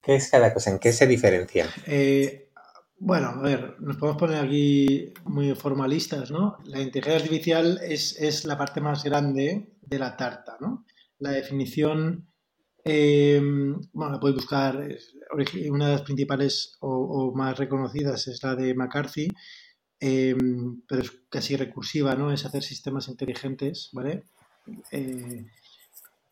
[0.00, 0.70] ¿qué es cada cosa?
[0.70, 1.68] ¿En qué se diferencian?
[1.88, 2.50] Eh,
[3.00, 6.58] bueno, a ver, nos podemos poner aquí muy formalistas, ¿no?
[6.66, 10.86] La inteligencia artificial es, la parte más grande de la tarta, ¿no?
[11.18, 12.28] La definición,
[12.84, 13.40] eh,
[13.92, 14.88] bueno, la podéis buscar,
[15.68, 19.28] una de las principales o, más reconocidas es la de McCarthy,
[20.00, 20.36] eh,
[20.88, 22.32] pero es casi recursiva, ¿no?
[22.32, 24.24] Es hacer sistemas inteligentes, ¿vale?
[24.90, 25.46] Eh,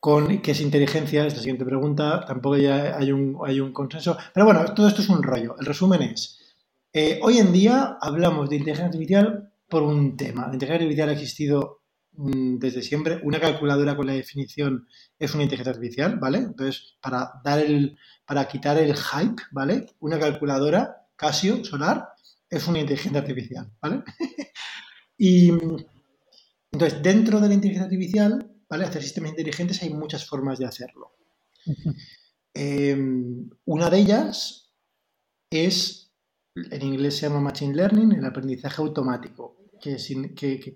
[0.00, 4.18] con qué es inteligencia, es la siguiente pregunta, tampoco ya hay un, hay un consenso,
[4.34, 5.56] pero bueno, todo esto es un rollo.
[5.58, 6.40] El resumen es,
[6.92, 10.46] eh, hoy en día hablamos de inteligencia artificial por un tema.
[10.46, 13.20] La inteligencia artificial ha existido mm, desde siempre.
[13.24, 14.86] Una calculadora con la definición
[15.18, 16.38] es una inteligencia artificial, ¿vale?
[16.38, 19.86] Entonces, para dar el, para quitar el hype, ¿vale?
[20.00, 22.08] Una calculadora Casio solar
[22.56, 24.02] es una inteligencia artificial, ¿vale?
[25.18, 25.50] y
[26.72, 28.84] entonces, dentro de la inteligencia artificial, ¿vale?
[28.84, 31.12] Hacer sistemas inteligentes hay muchas formas de hacerlo.
[32.52, 34.72] Em, una de ellas
[35.50, 36.04] es
[36.54, 39.96] en inglés se llama Machine Learning, el aprendizaje automático, que,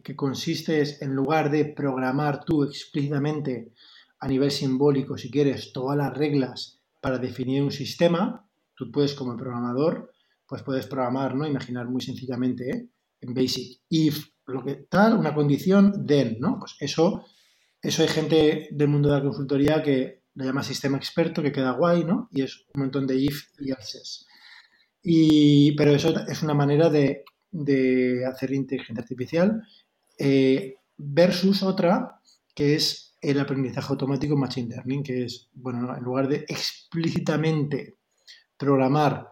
[0.02, 3.72] que, consiste en lugar de programar tú explícitamente
[4.18, 9.36] a nivel simbólico, si quieres, todas las reglas para definir un sistema, tú puedes como
[9.36, 10.12] programador,
[10.48, 11.46] pues puedes programar, ¿no?
[11.46, 12.88] Imaginar muy sencillamente, ¿eh?
[13.20, 16.58] en Basic, if, lo que tal, una condición, then, ¿no?
[16.58, 17.24] Pues eso,
[17.82, 21.72] eso hay gente del mundo de la consultoría que lo llama sistema experto, que queda
[21.72, 22.28] guay, ¿no?
[22.32, 24.26] Y es un montón de if y else's.
[25.02, 27.24] Y, pero eso es una manera de,
[28.26, 29.62] hacer inteligencia artificial
[30.18, 32.20] eh, versus otra
[32.54, 37.96] que es el aprendizaje automático Machine Learning, que es, bueno, en lugar de explícitamente
[38.56, 39.28] programar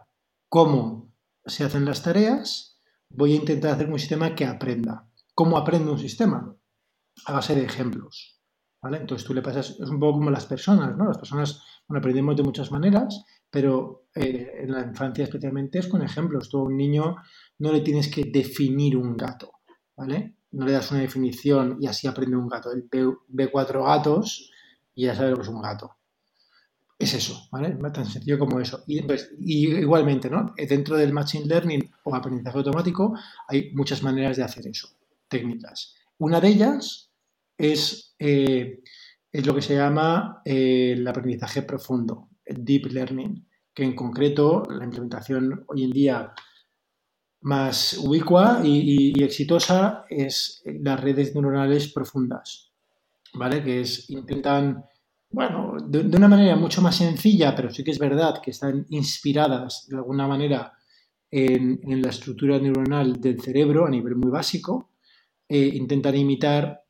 [0.49, 1.06] cómo
[1.47, 2.79] se hacen las tareas,
[3.09, 5.09] voy a intentar hacer un sistema que aprenda.
[5.33, 6.55] ¿Cómo aprende un sistema?
[7.25, 8.39] A base de ejemplos.
[8.81, 8.97] ¿vale?
[8.97, 11.05] Entonces tú le pasas, es un poco como las personas, ¿no?
[11.05, 16.01] Las personas, bueno, aprendemos de muchas maneras pero eh, en la infancia especialmente es con
[16.01, 16.49] ejemplos.
[16.49, 17.15] Tú a un niño
[17.59, 19.51] no le tienes que definir un gato,
[19.95, 20.35] ¿vale?
[20.51, 22.71] No le das una definición y así aprende un gato.
[22.71, 22.87] Él
[23.27, 24.51] ve, cuatro gatos
[24.93, 25.96] y ya sabe lo que es un gato.
[27.07, 27.77] Es eso, ¿vale?
[27.93, 28.83] Tan sencillo como eso.
[28.85, 28.99] Y,
[29.39, 30.53] igualmente, ¿no?
[30.57, 34.89] Dentro del Machine Learning o aprendizaje automático hay muchas maneras de hacer eso,
[35.29, 35.95] técnicas.
[36.17, 37.09] Una de ellas
[37.57, 38.81] es, eh,
[39.31, 45.63] lo que se llama eh, el aprendizaje profundo, Deep Learning, que en concreto la implementación
[45.67, 46.33] hoy en día
[47.39, 52.73] más ubicua y, exitosa es las redes neuronales profundas,
[53.33, 53.63] ¿vale?
[53.63, 54.83] Que intentan,
[55.37, 59.85] bueno, de, una manera mucho más sencilla, pero sí que es verdad que están inspiradas
[59.87, 60.73] de alguna manera
[61.29, 64.93] en, la estructura neuronal del cerebro a nivel muy básico,
[65.47, 66.81] eh, intentan imitar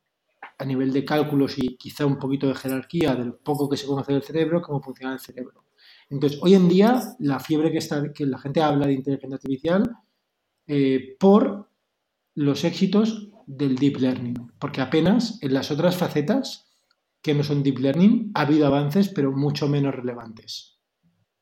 [0.56, 4.14] a nivel de cálculos y quizá un poquito de jerarquía del poco que se conoce
[4.14, 5.66] del cerebro, cómo funciona el cerebro.
[6.08, 9.94] Entonces, hoy en día, la fiebre que, está, que la gente habla de inteligencia artificial
[10.66, 11.68] eh, por
[12.34, 16.67] los éxitos del deep learning, porque apenas en las otras facetas
[17.22, 20.78] que no son deep learning ha habido avances, pero mucho menos relevantes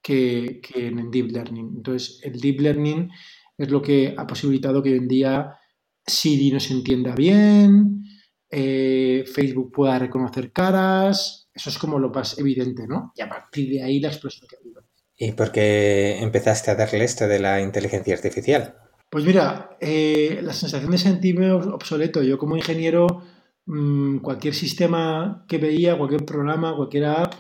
[0.02, 1.74] que, en el deep learning.
[1.76, 3.10] Entonces, el deep learning
[3.58, 5.56] es lo que ha posibilitado que hoy en día
[6.06, 8.04] Siri no se entienda bien,
[8.48, 13.12] eh, Facebook pueda reconocer caras, eso es como lo más evidente, ¿no?
[13.16, 14.82] Y a partir de ahí la explosión que ha habido.
[15.18, 18.76] ¿Y por qué empezaste a darle esto de la inteligencia artificial?
[19.10, 22.22] Pues mira, eh, la sensación de sentirme obsoleto.
[22.22, 23.22] Yo como ingeniero,
[23.66, 27.34] mm, cualquier sistema que veía, cualquier programa, cualquier app,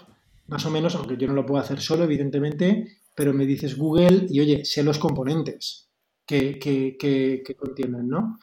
[0.48, 4.26] más o menos, aunque yo no lo puedo hacer solo, evidentemente, pero me dices Google
[4.28, 5.90] y oye, sé los componentes
[6.26, 8.38] que, que, que contienen, ¿no?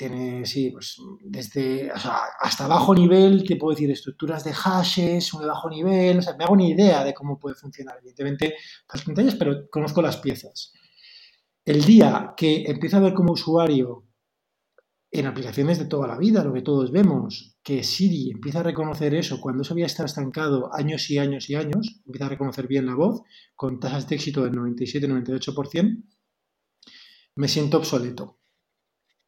[0.00, 5.68] tiene, sí, pues desde hasta bajo nivel, te puedo decir estructuras de hashes, un bajo
[5.68, 7.98] nivel, o sea, me hago una idea de cómo puede funcionar.
[7.98, 8.54] Evidentemente,
[8.90, 10.72] las pantallas, pero conozco las piezas.
[11.66, 14.06] El día que empiezo a ver como usuario
[15.12, 19.14] en aplicaciones de toda la vida, lo que todos vemos, que Siri empieza a reconocer
[19.14, 22.86] eso cuando eso había estado estancado años y años y años, empieza a reconocer bien
[22.86, 23.22] la voz,
[23.56, 26.04] con tasas de éxito del 97-98%,
[27.36, 28.40] me siento obsoleto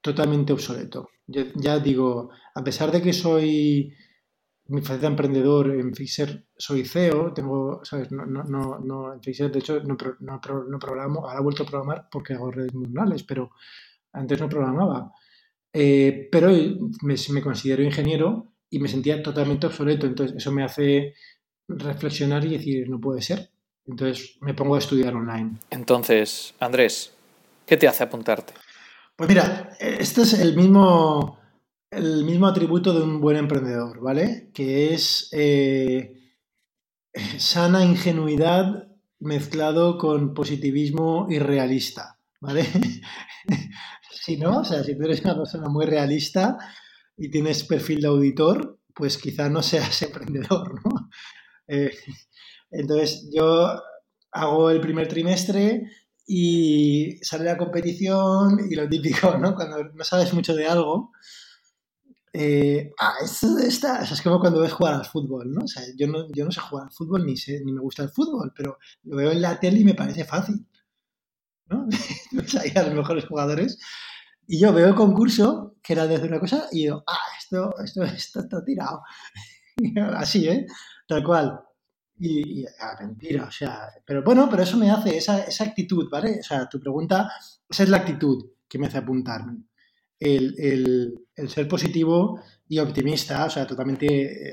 [0.03, 1.09] totalmente obsoleto.
[1.27, 3.95] Ya, digo, a pesar de que soy
[4.67, 8.11] mi faceta emprendedor en Fixer, soy CEO, tengo, ¿sabes?
[8.11, 11.63] No, no, no, no en Fixer, de hecho, no, no, no, programo, ahora he vuelto
[11.63, 13.53] a programar porque hago redes neuronales, pero
[14.13, 15.13] antes no programaba.
[15.73, 16.51] Eh, pero
[17.03, 21.15] me, me considero ingeniero y me sentía totalmente obsoleto, entonces eso me hace
[21.69, 23.51] reflexionar y decir, no puede ser.
[23.87, 25.57] Entonces me pongo a estudiar online.
[25.71, 27.13] Entonces, Andrés,
[27.67, 28.55] ¿qué te hace apuntarte?
[29.17, 31.39] Pues mira, este es el mismo,
[31.91, 34.51] el mismo atributo de un buen emprendedor, ¿vale?
[34.55, 36.15] Que es eh,
[37.39, 42.67] sana ingenuidad mezclado con positivismo irrealista, ¿vale?
[44.25, 46.57] si no, o sea, si tú eres una persona muy realista
[47.17, 51.11] y tienes perfil de auditor, pues quizá no seas emprendedor, ¿no?
[51.67, 51.91] Eh,
[52.71, 53.83] entonces, yo
[54.31, 55.91] hago el primer trimestre
[56.25, 59.57] y sale la competición y lo típico, ¿no?
[59.57, 61.11] Cuando no sabes mucho de algo.
[62.33, 65.65] Eh, ah, esto está, es como cuando ves jugar al fútbol, ¿no?
[65.65, 68.05] O sea, yo no, yo no sé jugar al fútbol ni, sé, ni me gusta
[68.05, 70.65] el fútbol, pero lo veo en la tele y me parece fácil,
[71.67, 71.89] ¿no?
[72.61, 73.79] Ahí a los mejores jugadores.
[74.53, 77.75] Y yo veo el concurso, que era de hacer una cosa, y digo, ah, esto,
[77.83, 79.01] esto, esto está tirado.
[80.15, 80.67] Así, ¿eh?
[81.09, 81.59] Tal cual.
[82.19, 86.41] Y, ah, mentira, o sea, pero bueno, pero eso me hace, esa, esa actitud, ¿vale?
[86.41, 87.31] O sea, tu pregunta,
[87.67, 89.65] esa es la actitud que me hace apuntarme.
[90.21, 92.39] El, el, el, ser positivo
[92.69, 94.07] y optimista, o sea, totalmente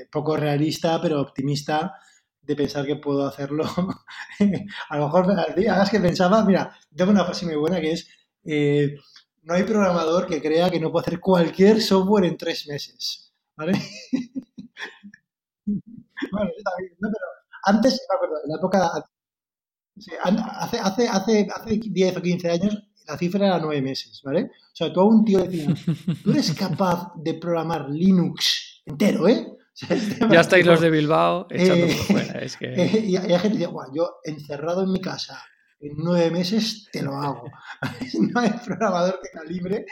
[0.04, 1.92] eh, poco realista, pero optimista
[2.40, 3.64] de pensar que puedo hacerlo.
[4.88, 8.08] a lo mejor hagas que pensaba, mira, tengo una frase muy buena que es,
[8.44, 8.96] eh,
[9.42, 13.72] no hay programador que crea que no puede hacer cualquier software en tres meses, ¿vale?
[15.66, 17.08] bueno, está bien, ¿no?
[17.10, 17.26] Pero
[17.64, 19.04] antes, me acuerdo, en la época.
[20.58, 24.44] hace, hace, hace, hace 10 o 15 años la cifra era 9 meses, ¿vale?
[24.44, 25.74] O sea, tú a un tío decía,
[26.22, 29.46] tú eres capaz de programar Linux entero, ¿eh?
[30.30, 32.40] ya estáis los de Bilbao echando eh, fuera.
[32.40, 32.66] Es que...
[32.66, 35.42] Eh, y, hay gente que dice, yo encerrado en mi casa
[35.80, 37.50] en nueve meses te lo hago.
[38.32, 39.86] no hay programador que calibre.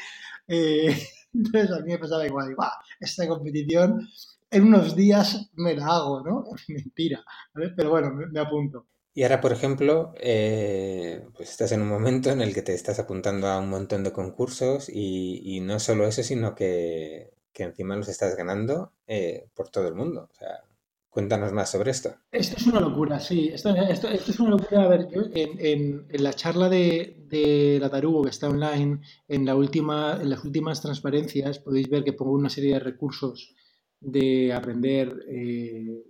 [0.47, 0.97] Eh,
[1.35, 2.55] entonces a mí me pasaba igual,
[3.01, 4.09] esta competición
[4.51, 6.45] en unos días me la hago, ¿no?
[6.69, 7.23] Mentira,
[7.55, 7.73] ¿vale?
[7.77, 8.87] Pero bueno, me, apunto.
[9.15, 12.99] Y ahora, por ejemplo, eh, pues estás en un momento en el que te estás
[12.99, 18.37] apuntando a un montón de concursos y, no solo eso, sino que, encima los estás
[18.37, 20.29] ganando eh, por todo el mundo.
[20.31, 20.63] O sea,
[21.09, 22.15] cuéntanos más sobre esto.
[22.31, 23.51] Esto es una locura, sí.
[23.53, 24.85] Esto, es una locura.
[24.85, 29.55] A ver, yo en, la charla de, de, la Tarugo que está online, en, la
[29.55, 33.55] última, en las últimas transparencias podéis ver que pongo una serie de recursos
[34.01, 36.05] de aprender eh,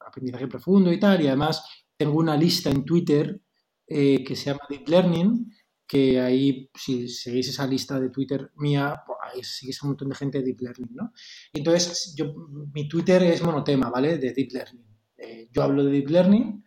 [0.00, 1.22] aprendizaje profundo y tal.
[1.22, 1.64] Y además
[1.96, 3.40] tengo una lista en Twitter
[3.86, 5.50] eh, que se llama Deep Learning,
[5.86, 10.14] que ahí, si seguís esa lista de Twitter mía, pues ahí seguís un montón de
[10.14, 11.12] gente de Deep Learning, ¿no?
[11.52, 12.32] Entonces, yo,
[12.72, 14.18] mi Twitter es monotema, ¿vale?
[14.18, 14.86] De Deep Learning.
[15.16, 16.64] Eh, yo hablo de Deep Learning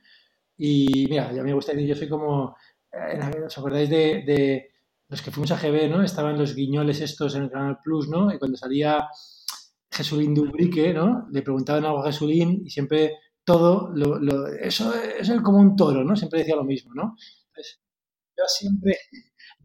[0.57, 2.55] y, mira, ya me gusta decir, yo soy como,
[3.45, 4.69] ¿os acordáis de,
[5.07, 6.03] los que fuimos a GB, ¿no?
[6.03, 8.33] Estaban los guiñoles estos en el Canal Plus, ¿no?
[8.33, 9.07] Y cuando salía
[9.91, 11.27] Jesulín Dubrique, ¿no?
[11.31, 16.03] Le preguntaban algo a Jesulín y siempre todo, lo, lo, eso es como un toro,
[16.03, 16.15] ¿no?
[16.15, 17.15] Siempre decía lo mismo, ¿no?
[17.47, 17.81] Entonces,
[18.37, 18.97] yo siempre,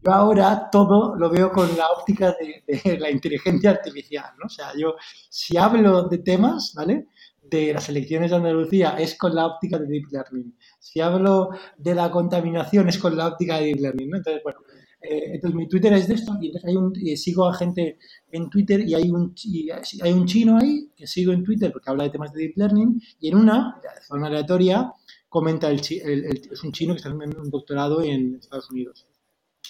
[0.03, 4.45] yo ahora todo lo veo con la óptica de, la inteligencia artificial, ¿no?
[4.45, 4.95] O sea, yo
[5.29, 7.07] si hablo de temas, ¿vale?
[7.41, 10.57] De las elecciones de Andalucía es con la óptica de Deep Learning.
[10.79, 14.15] Si hablo de la contaminación es con la óptica de Deep Learning.
[14.15, 14.59] Entonces, bueno,
[15.01, 17.97] eh, entonces mi Twitter es de esto y entonces hay un, sigo a gente
[18.31, 21.89] en Twitter y hay un, y hay un chino ahí que sigo en Twitter porque
[21.89, 24.91] habla de temas de Deep Learning y en una, de forma aleatoria,
[25.29, 29.07] comenta, el, el, el, es un chino que está haciendo un doctorado en Estados Unidos.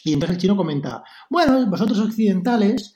[0.07, 2.95] Y entonces el chino comenta, bueno, vosotros occidentales,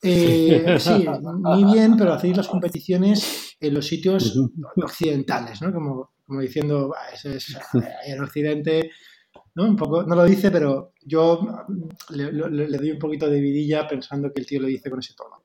[0.00, 4.38] eh, sí, muy bien, pero hacéis las competiciones en los sitios
[4.76, 5.72] occidentales, ¿no?
[5.72, 7.56] Como, como diciendo, eso es,
[8.06, 8.92] en Occidente
[9.56, 9.64] ¿no?
[9.64, 11.40] Un poco, no lo dice, pero yo
[12.10, 15.00] le, le, le, doy un poquito de vidilla pensando que el tío lo dice con
[15.00, 15.42] ese tono.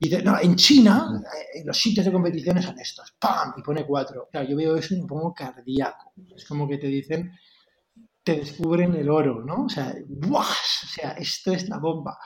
[0.00, 1.22] Y dice, no, en China
[1.54, 3.54] eh, los sitios de competición son estos, ¡pam!
[3.56, 4.28] Y pone cuatro.
[4.32, 6.12] Claro, yo veo eso y me pongo cardíaco.
[6.34, 7.30] Es como que te dicen,
[8.26, 9.66] te descubren el oro, ¿no?
[9.66, 10.40] O sea, ¡buah!
[10.40, 12.18] O sea, esto es la bomba.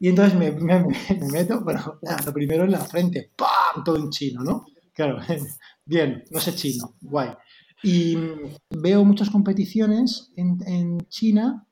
[0.00, 3.84] Y entonces me, me, me meto, bueno, lo primero en la frente, ¡pam!
[3.84, 4.66] Todo en chino, ¿no?
[4.92, 5.20] Claro,
[5.84, 7.30] bien, no sé chino, guay.
[7.84, 8.18] Y
[8.68, 11.64] veo muchas competiciones en, en, China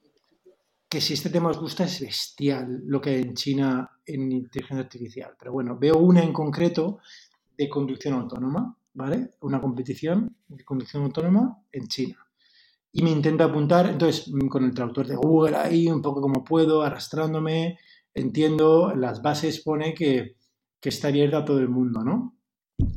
[0.89, 4.85] que si este tema os gusta es bestial lo que hay en China en inteligencia
[4.85, 5.33] artificial.
[5.37, 7.01] Pero bueno, veo una en concreto
[7.59, 9.31] de conducción autónoma, ¿vale?
[9.41, 12.26] Una competición de conducción autónoma en China.
[12.99, 16.83] Y me intento apuntar, entonces, con el traductor de Google ahí, un poco como puedo,
[16.83, 17.79] arrastrándome,
[18.15, 20.37] entiendo, las bases pone que,
[20.81, 22.39] que está abierta a todo el mundo, ¿no?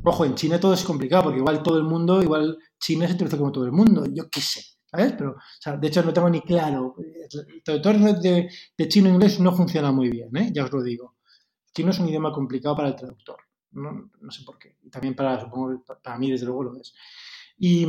[0.04, 3.36] Ojo, en China todo es complicado, porque igual todo el mundo, igual China se utiliza
[3.36, 5.12] como todo el mundo, yo qué sé, ¿sabes?
[5.18, 6.94] Pero, o sea, de hecho no tengo ni claro.
[6.98, 10.50] El traductor de, de chino a inglés no funciona muy bien, ¿eh?
[10.50, 11.16] ya os lo digo.
[11.74, 13.36] Chino es un idioma complicado para el traductor,
[13.72, 14.78] no, no sé por qué.
[14.90, 16.94] También para, supongo, para mí desde luego lo es.
[17.58, 17.86] Y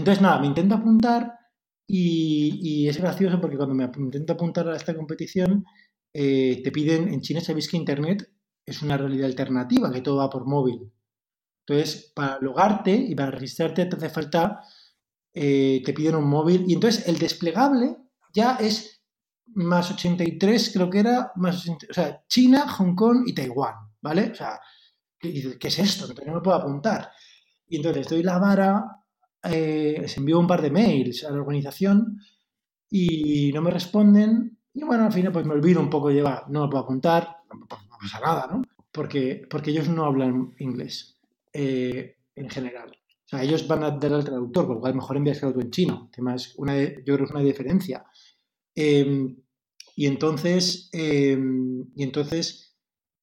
[0.00, 1.38] entonces, nada, me intento apuntar
[1.86, 5.64] y, es gracioso porque cuando me intento apuntar a esta competición,
[6.12, 8.28] eh, te piden, en China sabéis que Internet
[8.64, 10.92] es una realidad alternativa, que todo va por móvil.
[11.66, 14.62] Entonces, para logarte y para registrarte te hace falta,
[15.34, 17.96] eh, te piden un móvil y entonces el desplegable
[18.32, 19.02] ya es
[19.46, 24.30] más 83, creo que era, más 80, o sea, China, Hong Kong y Taiwán, ¿vale?
[24.30, 24.60] O sea,
[25.18, 26.04] ¿qué, qué es esto?
[26.04, 27.10] Entonces no me puedo apuntar.
[27.68, 28.99] Y entonces doy la vara,
[29.44, 32.20] eh, les envío un par de mails a la organización
[32.90, 34.58] y no me responden.
[34.72, 37.66] Y bueno, al final pues me olvido un poco, lleva, no me puedo apuntar, no
[37.66, 38.62] pasa nada, ¿no?
[38.92, 41.20] Porque, porque ellos no hablan inglés
[41.52, 42.90] eh, en general.
[42.90, 45.70] O sea, ellos van a dar al traductor, por lo cual mejor envíaselo tú en
[45.70, 46.10] chino.
[46.34, 48.04] Es una, yo creo que es una diferencia.
[48.74, 49.36] Eh,
[50.00, 51.38] y entonces, eh,
[51.94, 52.74] y entonces,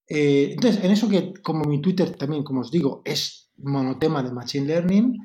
[0.07, 4.31] eh, entonces, en eso que como mi Twitter también, como os digo, es monotema de
[4.31, 5.17] Machine Learning,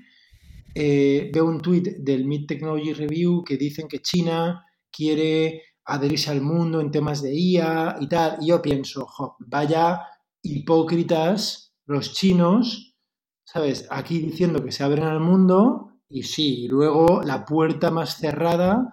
[0.74, 6.40] eh, veo un tweet del Mid Technology Review que dicen que China quiere adherirse al
[6.40, 8.38] mundo en temas de IA y tal.
[8.40, 9.06] Y yo pienso,
[9.40, 10.00] vaya
[10.42, 12.96] hipócritas los chinos,
[13.44, 13.86] ¿sabes?
[13.90, 18.92] Aquí diciendo que se abren al mundo y sí, y luego la puerta más cerrada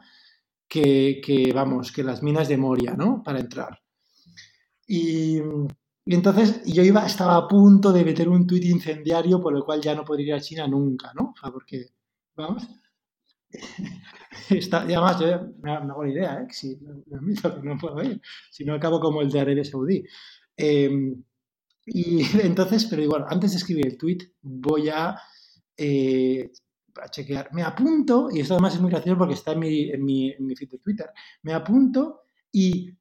[0.67, 3.21] que, que, vamos, que las minas de Moria, ¿no?
[3.23, 3.79] Para entrar.
[4.87, 5.39] Y,
[6.09, 9.79] y entonces yo iba, estaba a punto de meter un tuit incendiario por el cual
[9.79, 11.33] ya no podría ir a China nunca, ¿no?
[11.35, 11.85] O sea, porque,
[12.35, 12.67] vamos,
[14.49, 16.47] Está, y además, me, me hago la idea, ¿eh?
[16.49, 17.03] si no,
[17.61, 20.03] no, puedo ir, si no acabo como el de Arabia Saudí.
[20.57, 21.13] Eh,
[21.85, 25.15] y entonces, pero igual, antes de escribir el tweet, voy a,
[25.77, 26.49] eh,
[27.11, 27.53] chequear.
[27.53, 30.43] Me apunto, y esto además es muy gracioso porque está en mi, en mi, en
[30.43, 31.11] mi feed de Twitter.
[31.43, 32.97] Me apunto y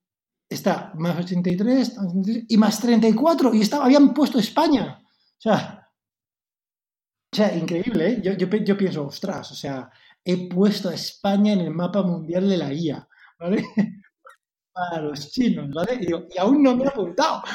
[0.49, 1.97] está más 83,
[2.49, 5.01] y más 34, y estaba, habían puesto España.
[5.03, 5.89] O sea,
[7.33, 8.21] o sea increíble, ¿eh?
[8.23, 9.91] Yo, yo, pienso, ostras, o sea,
[10.25, 13.07] he puesto a España en el mapa mundial de la IA,
[13.39, 13.65] ¿vale?
[14.73, 15.95] Para los chinos, ¿vale?
[15.95, 17.43] Y, digo, y aún no me he apuntado.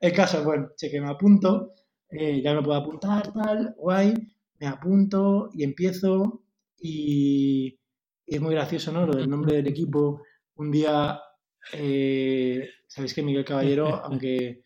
[0.00, 1.72] El caso, bueno, cheque, me apunto,
[2.10, 4.14] eh, ya me puedo apuntar, tal, guay,
[4.60, 6.42] me apunto y empiezo
[6.78, 7.78] y,
[8.26, 9.06] y, es muy gracioso, ¿no?
[9.06, 10.22] Lo del nombre del equipo.
[10.58, 11.20] Un día,
[11.72, 14.64] eh, sabéis que Miguel Caballero, aunque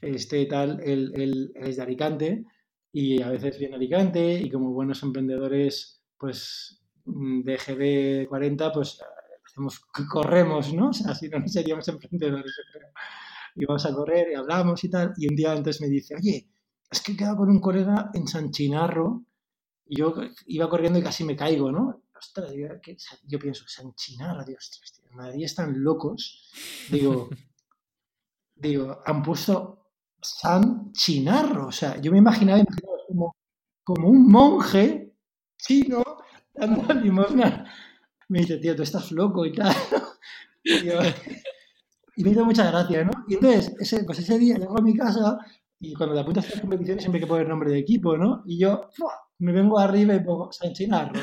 [0.00, 2.44] esté tal, él, él, él es de Alicante
[2.92, 9.00] y a veces viene Alicante y como buenos emprendedores, pues de GB 40, pues
[9.46, 10.90] hacemos, corremos, ¿no?
[10.90, 12.90] O sea, si no, no seríamos emprendedores, yo creo
[13.54, 15.12] y vamos a correr y hablamos y tal.
[15.16, 16.48] Y un día antes me dice, oye,
[16.90, 19.24] es que he quedado con un colega en San Chinarro
[19.86, 20.14] y yo
[20.46, 22.02] iba corriendo y casi me caigo, ¿no?
[22.20, 22.96] Ostras, yo, que-
[23.26, 26.50] yo pienso, San Chinarro, Dios, ostras, tío, en Madrid están locos.
[26.90, 27.28] Digo,
[28.54, 31.68] digo, han puesto San Chinarro.
[31.68, 33.36] O sea, yo me imaginaba, imaginaba como,
[33.84, 35.14] como un monje
[35.58, 36.02] chino
[36.54, 37.66] dando limosna.
[38.28, 39.74] Me dice, tío, tú estás loco y tal.
[40.62, 41.00] Y, yo-
[42.16, 43.10] y me hizo mucha gracia, ¿no?
[43.28, 45.38] Y entonces, ese, pues ese día llego a mi casa
[45.78, 48.42] y cuando te apuntas a las competiciones siempre hay que poner nombre de equipo, ¿no?
[48.46, 49.12] Y yo ¡fua!
[49.38, 51.18] me vengo arriba y pongo San Chinarro.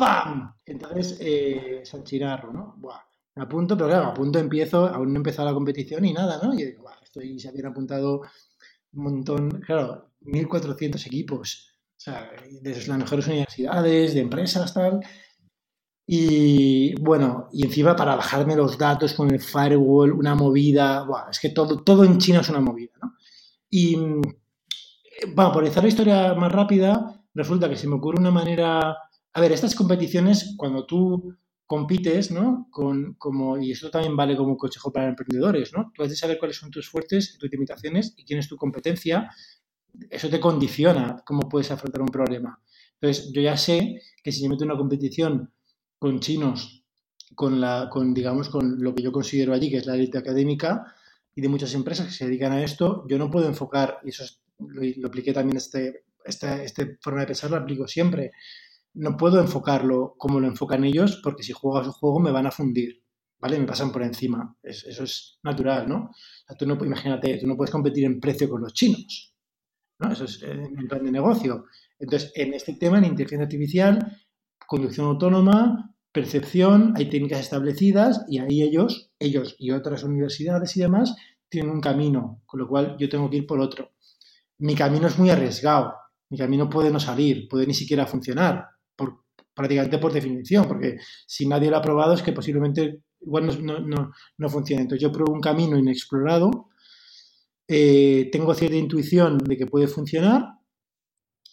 [0.00, 0.54] ¡Pam!
[0.66, 2.74] Entonces, eh, San Chinarro, ¿no?
[2.78, 3.00] Buah,
[3.36, 6.54] me apunto, pero claro, a punto empiezo, aún no empezado la competición y nada, ¿no?
[6.54, 8.22] Y digo, "Buah, estoy, se habían apuntado
[8.94, 12.30] un montón, claro, 1.400 equipos, o sea,
[12.62, 15.00] desde las mejores universidades, de empresas, tal.
[16.06, 21.38] Y bueno, y encima para bajarme los datos con el firewall, una movida, buah, es
[21.38, 23.14] que todo, todo en China es una movida, ¿no?
[23.70, 24.22] Y mm,
[25.34, 28.96] bueno, por empezar la historia más rápida, resulta que se me ocurre una manera.
[29.32, 32.66] A ver, estas competiciones, cuando tú compites, ¿no?
[32.70, 35.92] Con, como, y esto también vale como consejo para emprendedores, ¿no?
[35.94, 39.30] Tú has de saber cuáles son tus fuertes, tus limitaciones y quién es tu competencia.
[40.10, 42.60] Eso te condiciona cómo puedes afrontar un problema.
[43.00, 45.52] Entonces, yo ya sé que si yo meto una competición
[45.98, 46.84] con chinos,
[47.36, 50.84] con, la, con, digamos, con lo que yo considero allí, que es la élite académica,
[51.34, 54.24] y de muchas empresas que se dedican a esto, yo no puedo enfocar, y eso
[54.24, 58.32] es- lo, lo apliqué también, este, esta, esta forma de pensar, lo aplico siempre.
[58.94, 62.46] No puedo enfocarlo como lo enfocan ellos, porque si juego a su juego me van
[62.46, 63.02] a fundir,
[63.38, 63.58] ¿vale?
[63.58, 64.56] Me pasan por encima.
[64.62, 66.10] Es- eso es natural, ¿no?
[66.58, 69.34] Tú no, imagínate, tú no puedes competir en precio con los chinos,
[70.00, 70.12] ¿no?
[70.12, 71.66] Eso es eh, en plan de negocio.
[71.98, 74.16] Entonces, en este tema, en inteligencia artificial,
[74.66, 81.14] conducción autónoma, percepción, hay técnicas establecidas y ahí ellos, ellos y otras universidades y demás
[81.48, 83.92] tienen un camino, con lo cual yo tengo que ir por otro.
[84.58, 85.94] Mi camino es muy arriesgado,
[86.30, 88.66] mi camino puede no salir, puede ni siquiera funcionar,
[89.54, 94.12] prácticamente por definición, porque si nadie lo ha probado es que posiblemente igual no, no,
[94.38, 94.82] no, funcione.
[94.82, 96.68] Entonces yo pruebo un camino inexplorado,
[97.68, 100.54] eh, tengo cierta intuición de que puede funcionar.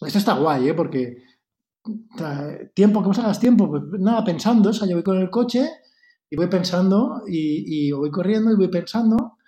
[0.00, 0.74] Esto está guay, ¿eh?
[0.74, 1.22] porque
[2.74, 5.68] tiempo, que vos hagas tiempo, pues nada, pensando, o sea, yo voy con el coche
[6.30, 9.38] y voy pensando y, y voy corriendo y voy pensando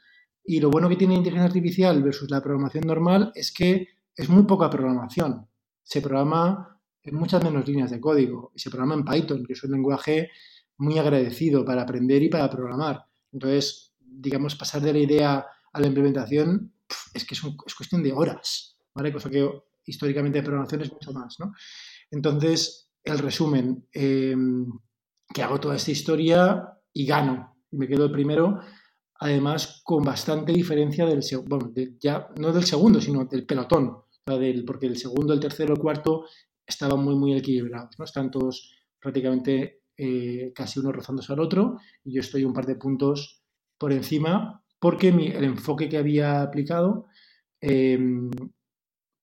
[0.45, 4.29] y lo bueno que tiene la inteligencia artificial versus la programación normal es que es
[4.29, 5.47] muy poca programación.
[5.83, 9.65] Se programa en muchas menos líneas de código y se programa en Python, que es
[9.65, 10.31] un lenguaje
[10.79, 13.05] muy agradecido para aprender y para programar.
[13.33, 16.73] Entonces, digamos, pasar de la idea a la implementación
[17.15, 19.13] es que es, un- es cuestión de horas, ¿vale?
[19.13, 19.49] Cosa que
[19.85, 21.53] históricamente de programación es mucho más, ¿no?
[22.11, 24.37] Entonces, el resumen, eh,
[25.33, 27.57] que hago toda esta historia y gano.
[27.71, 28.59] Y me quedo el primero,
[29.21, 33.97] además con bastante diferencia del segundo, bueno, ya no del segundo, sino del pelotón.
[34.27, 36.25] Del, porque el segundo, el tercero, el cuarto
[36.71, 37.99] estaban muy, muy equilibrados.
[37.99, 38.05] ¿no?
[38.07, 42.77] Están todos prácticamente eh, casi uno rozándose al otro y yo estoy un par de
[42.77, 43.43] puntos
[43.79, 47.07] por encima porque mi- el enfoque que había aplicado
[47.61, 47.99] eh,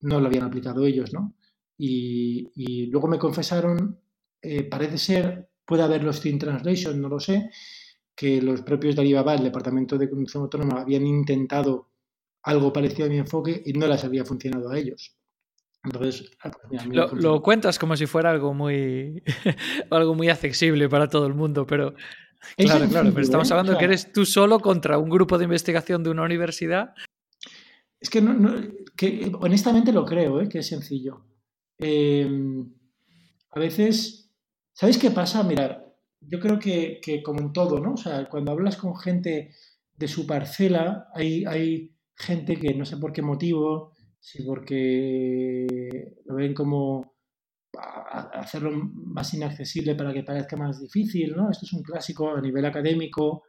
[0.01, 1.35] no lo habían aplicado ellos, ¿no?
[1.77, 3.99] Y, luego me confesaron,
[4.41, 7.49] eh, parece ser, puede haber los Team Translation, no lo sé,
[8.15, 11.89] que los propios de Alibaba, el departamento de conducción autónoma, habían intentado
[12.43, 15.16] algo parecido a mi enfoque y no les había funcionado a ellos.
[15.87, 16.31] Entonces,
[16.91, 19.23] Lo, lo cuentas como si fuera algo muy,
[19.91, 21.93] algo muy accesible para todo el mundo, pero
[22.57, 23.53] Es claro, claro, pero estamos ¿eh?
[23.53, 26.93] hablando que eres tú solo contra un grupo de investigación de una universidad.
[27.99, 28.61] Es que, no, no-
[28.95, 30.49] que honestamente lo creo, ¿eh?
[30.49, 31.25] que es sencillo.
[31.79, 32.29] Eh,
[33.51, 34.31] a veces,
[34.73, 35.43] ¿sabéis qué pasa?
[35.43, 37.93] Mirar, yo creo que, que como en todo, ¿no?
[37.93, 39.51] O sea, cuando hablas con gente
[39.95, 46.35] de su parcela, hay, hay gente que no sé por qué motivo, si porque lo
[46.35, 47.17] ven como
[48.33, 51.51] hacerlo más inaccesible para que parezca más difícil, ¿no?
[51.51, 53.43] Esto es un clásico a nivel académico,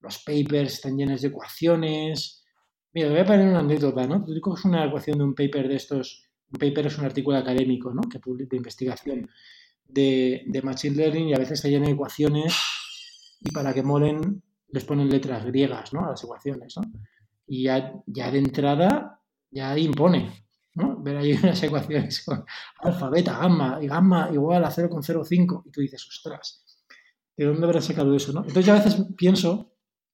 [0.00, 2.44] los papers están llenos de ecuaciones.
[2.92, 4.24] Mira, voy a poner una anécdota, ¿no?
[4.24, 7.92] Tú coges una ecuación de un paper de estos, un paper es un artículo académico,
[7.92, 8.02] ¿no?
[8.02, 9.28] Que publica de investigación
[9.86, 12.54] de, de Machine Learning y a veces está lleno de ecuaciones
[13.40, 16.06] y para que molen les ponen letras griegas, ¿no?
[16.06, 16.82] A las ecuaciones, ¿no?
[17.46, 19.20] Y ya, ya de entrada
[19.54, 21.02] ya impone, ¿no?
[21.02, 22.44] Ver ahí unas ecuaciones con
[22.80, 26.64] alfa, beta, gamma, y gamma igual a 0,05 y tú dices, ostras,
[27.36, 28.40] ¿de dónde habrá sacado eso, no?
[28.40, 29.72] Entonces yo a veces pienso,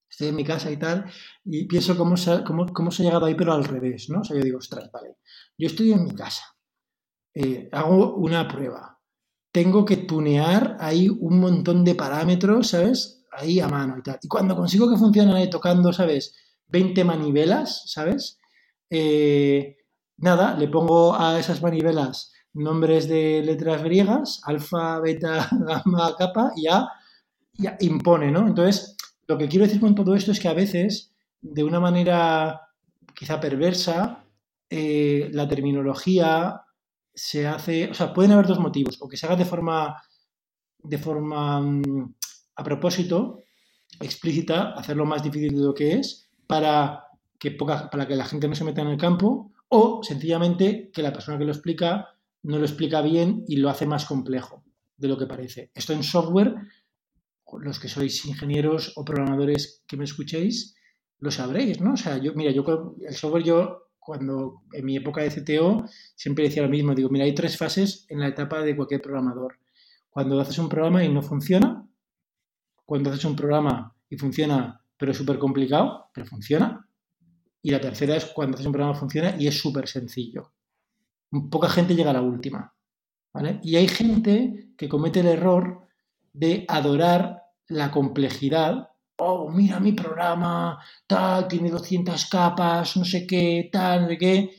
[0.09, 1.05] estoy en mi casa y tal,
[1.45, 4.21] y pienso cómo se, ha- cómo, cómo se ha llegado ahí, pero al revés, ¿no?
[4.21, 5.17] O sea, yo digo, ostras, vale,
[5.57, 6.43] yo estoy en mi casa,
[7.33, 8.99] eh, hago una prueba,
[9.53, 13.25] tengo que tunear ahí un montón de parámetros, ¿sabes?
[13.31, 14.19] Ahí a mano y tal.
[14.21, 16.35] Y cuando consigo que funcionen ahí tocando, ¿sabes?
[16.67, 18.39] 20 manivelas, ¿sabes?
[18.91, 19.77] Eh,
[20.17, 26.63] nada, le pongo a esas manivelas nombres de letras griegas, alfa, beta, gamma, kappa, y
[26.63, 26.89] ya,
[27.53, 28.47] ya impone, ¿no?
[28.47, 32.61] Entonces, lo que quiero decir con todo esto es que a veces, de una manera
[33.15, 34.25] quizá perversa,
[34.69, 36.61] eh, la terminología
[37.13, 40.01] se hace, o sea, pueden haber dos motivos, o que se haga de forma,
[40.79, 42.15] de forma mm,
[42.55, 43.43] a propósito,
[43.99, 47.05] explícita, hacerlo más difícil de lo que es, para
[47.41, 51.01] que, poca, para que la gente no se meta en el campo, o sencillamente que
[51.01, 52.09] la persona que lo explica
[52.43, 54.63] no lo explica bien y lo hace más complejo
[54.95, 55.71] de lo que parece.
[55.73, 56.53] Esto en software,
[57.59, 60.75] los que sois ingenieros o programadores que me escuchéis,
[61.17, 61.93] lo sabréis, ¿no?
[61.93, 62.63] O sea, yo, mira, yo
[63.01, 65.85] el software yo cuando en mi época de CTO
[66.15, 69.57] siempre decía lo mismo, digo, mira, hay tres fases en la etapa de cualquier programador.
[70.11, 71.87] Cuando haces un programa y no funciona,
[72.85, 76.80] cuando haces un programa y funciona, pero es súper complicado, pero funciona,
[77.61, 80.53] y la tercera es cuando haces un programa funciona y es súper sencillo.
[81.49, 82.73] Poca gente llega a la última.
[83.33, 83.59] ¿vale?
[83.63, 85.87] Y hay gente que comete el error
[86.33, 88.91] de adorar la complejidad
[89.21, 94.49] oh, mira mi programa, tal, tiene 200 capas, no sé qué, tal, no sé qué.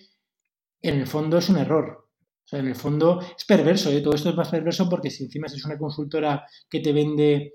[0.81, 2.09] En el fondo es un error.
[2.45, 4.01] O sea, en el fondo es perverso, ¿eh?
[4.01, 7.55] todo esto es más perverso porque si encima es una consultora que te vende,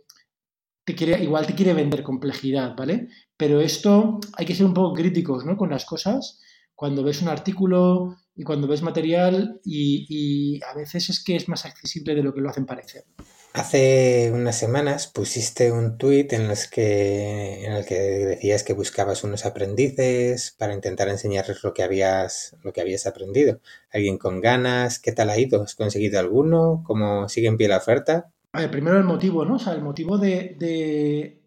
[0.88, 3.10] te quiere, igual te quiere vender complejidad, ¿vale?
[3.36, 5.58] Pero esto hay que ser un poco críticos, ¿no?
[5.58, 6.40] Con las cosas.
[6.76, 11.66] Cuando ves un artículo y cuando ves material y, a veces es que es más
[11.66, 13.04] accesible de lo que lo hacen parecer.
[13.52, 19.46] Hace unas semanas pusiste un tuit en, que, en el que decías que buscabas unos
[19.46, 23.60] aprendices para intentar enseñarles lo que habías, lo que habías aprendido.
[23.92, 25.00] ¿Alguien con ganas?
[25.00, 25.64] ¿Qué tal ha ido?
[25.64, 26.82] ¿Has conseguido alguno?
[26.86, 28.32] ¿Cómo sigue en pie la oferta?
[28.52, 29.58] Primero el motivo, ¿no?
[29.58, 31.42] El motivo de,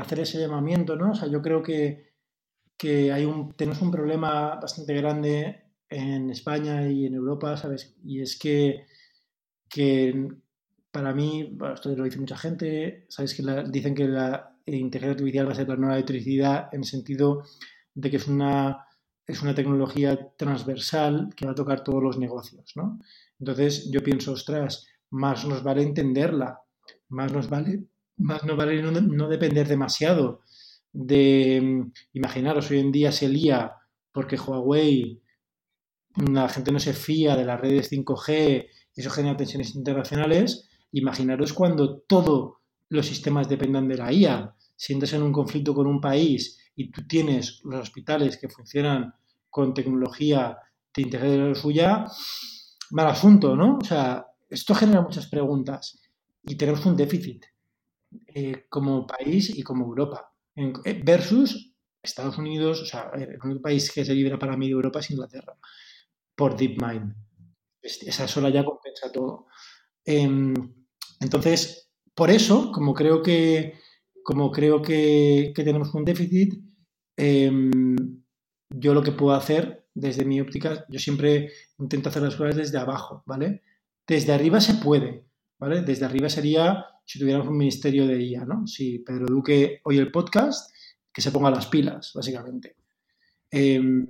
[0.00, 1.12] hacer ese llamamiento, ¿no?
[1.12, 2.12] O sea, yo creo que,
[2.76, 7.96] que hay un, tenemos un problema bastante grande en España y en Europa, ¿sabes?
[8.04, 8.86] Y es que,
[9.68, 10.28] que
[10.90, 15.52] para mí, esto lo dice mucha gente, sabes que dicen que la inteligencia artificial va
[15.52, 17.44] a ser la nueva electricidad en el sentido
[17.94, 18.86] de que es una,
[19.26, 22.98] es una tecnología transversal que va a tocar todos los negocios, ¿no?
[23.38, 26.60] Entonces yo pienso, ostras, más nos vale entenderla,
[27.08, 27.84] más nos vale,
[28.16, 30.42] más nos vale no, depender demasiado
[30.92, 33.72] de, imaginaros, hoy en día se lía
[34.12, 35.20] porque Huawei,
[36.16, 42.02] la gente no se fía de las redes 5G, eso genera tensiones internacionales, Imaginaros cuando
[42.02, 42.52] todos
[42.88, 44.54] los sistemas dependan de la IA.
[44.76, 49.12] Si entras en un conflicto con un país y tú tienes los hospitales que funcionan
[49.50, 50.56] con tecnología
[50.94, 52.06] de inteligencia suya,
[52.92, 53.78] mal asunto, ¿no?
[53.78, 56.00] O sea, esto genera muchas preguntas
[56.42, 57.44] y tenemos un déficit
[58.28, 60.32] eh, como país y como Europa.
[60.56, 64.72] Eh, versus Estados Unidos, o sea, el único país que se libra para mí de
[64.72, 65.56] Europa es Inglaterra,
[66.36, 67.14] por DeepMind.
[67.82, 69.46] Esa sola ya compensa todo.
[70.04, 70.54] Em,
[71.20, 73.74] entonces, por eso, como creo que,
[74.22, 76.54] como creo que, tenemos un déficit,
[77.16, 78.22] em,
[78.70, 82.78] yo lo que puedo hacer desde mi óptica, yo siempre intento hacer las cosas desde
[82.78, 83.62] abajo, ¿vale?
[84.06, 85.24] Desde arriba se puede,
[85.58, 85.82] ¿vale?
[85.82, 88.66] Desde arriba sería si tuviéramos un ministerio de IA, ¿no?
[88.66, 90.70] Si Pedro Duque oye el podcast,
[91.12, 92.76] que se ponga las pilas, básicamente.
[93.50, 94.06] Em,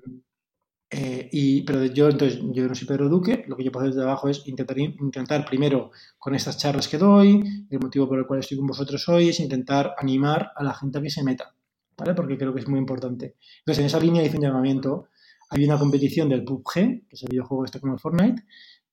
[0.90, 3.95] eh, y, pero yo, entonces, yo no soy Pedro Duque, lo que yo puedo hacer
[3.95, 8.26] desde abajo es intentar, intentar primero con estas charlas que doy, el motivo por el
[8.26, 11.55] cual estoy con vosotros hoy es intentar animar a la gente a que se meta,
[11.97, 12.14] ¿vale?
[12.14, 13.36] Porque creo que es muy importante.
[13.59, 15.09] Entonces, en esa línea hice un llamamiento.
[15.51, 18.45] Hay una competición del PUBG, que es el videojuego este como el Fortnite,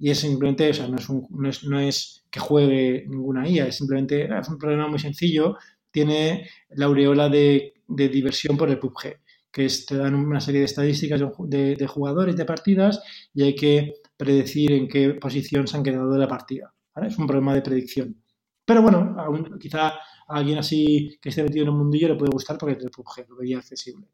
[0.02, 3.76] y es simplemente, o sea, no es, no es, es que juegue ninguna IA, es
[3.76, 5.58] simplemente, es un problema muy sencillo,
[5.92, 9.20] tiene la aureola de, diversión por el PUBG
[9.52, 14.72] que te dan una serie de estadísticas de, jugadores de partidas y hay que predecir
[14.72, 16.74] en qué posición se han quedado de la partida.
[16.96, 18.24] Es un problema de predicción.
[18.66, 19.16] Pero bueno,
[19.60, 22.90] quizá a alguien así que esté metido en un mundillo le puede gustar porque el
[22.90, 24.08] PUBG lo veía accesible.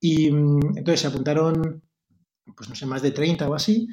[0.00, 1.82] Y mm, entonces se apuntaron,
[2.56, 3.86] pues no sé, más de 30 o así.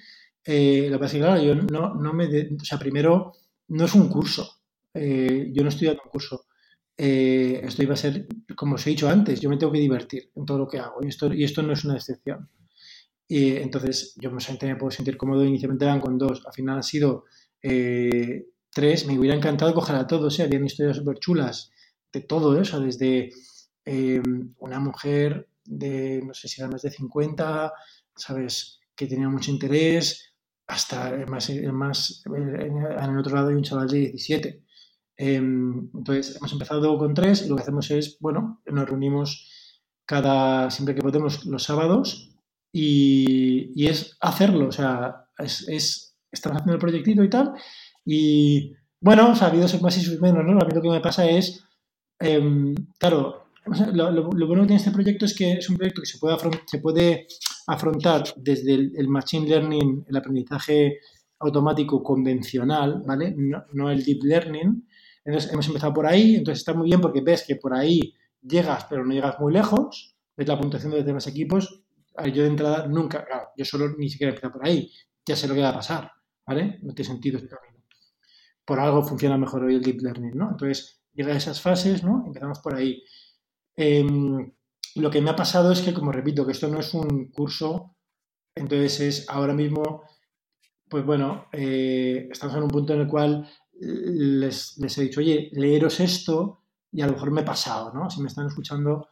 [0.47, 2.25] Eh, lo que pasa es que, claro, yo no, no me...
[2.25, 3.33] o sea, primero,
[3.67, 4.61] no es un curso.
[4.93, 6.47] Eh, yo no estoy dando un curso
[6.97, 10.31] eh, esto iba a ser, como os he dicho antes, yo me tengo que divertir
[10.35, 12.49] en todo lo que hago y esto, y esto no es una excepción.
[13.27, 16.83] Y entonces yo me, me puedo sentir cómodo, inicialmente eran con dos, al final han
[16.83, 17.25] sido
[17.61, 20.43] eh, tres, me hubiera encantado coger a todos, ¿eh?
[20.43, 21.71] habían historias súper chulas
[22.11, 23.29] de todo eso, desde
[23.85, 24.21] eh,
[24.57, 27.73] una mujer de, no sé si era más de 50,
[28.15, 28.79] ¿sabes?
[28.95, 30.26] Que tenía mucho interés,
[30.68, 34.68] hasta más, más en el otro lado hay un chaval de 17
[35.18, 39.51] Em, entonces, hemos empezado con tres y lo que hacemos es, bueno, nos reunimos
[40.05, 42.38] cada, siempre que podemos los sábados
[42.72, 47.53] y, es hacerlo, o sea, es, estamos haciendo el proyectito y tal.
[48.05, 50.59] Y bueno, o sea, ha habido más y sus menos, ¿no?
[50.59, 51.63] A mí lo que me pasa es,
[52.20, 53.47] em, claro,
[53.93, 56.38] lo, bueno que tiene este proyecto es que es un proyecto que se puede,
[56.68, 57.28] se puede
[57.68, 60.99] afrontar desde el, Machine Learning, el aprendizaje
[61.39, 63.36] automático convencional, ¿vale?
[63.74, 64.88] No, el Deep Learning.
[65.24, 68.86] Entonces, hemos empezado por ahí, entonces está muy bien porque ves que por ahí llegas,
[68.89, 71.84] pero no llegas muy lejos, ves la puntuación de los demás equipos.
[72.34, 74.89] Yo de entrada nunca, claro, yo solo ni siquiera he empezado por ahí,
[75.26, 76.09] ya sé lo que va a pasar,
[76.47, 76.80] ¿vale?
[76.82, 77.84] No tiene sentido este camino.
[78.65, 80.51] Por algo funciona mejor hoy el Deep Learning, ¿no?
[80.51, 82.24] Entonces, llega a esas fases, ¿no?
[82.26, 83.03] Empezamos por ahí.
[83.76, 84.51] Em,
[84.97, 87.95] lo que me ha pasado es que, como repito, que esto no es un curso,
[88.55, 90.03] entonces es ahora mismo,
[90.89, 93.47] pues bueno, eh, estamos en un punto en el cual
[93.79, 98.09] les, he dicho, oye, leeros esto y a lo mejor me he pasado, ¿no?
[98.09, 99.09] Si me están escuchando,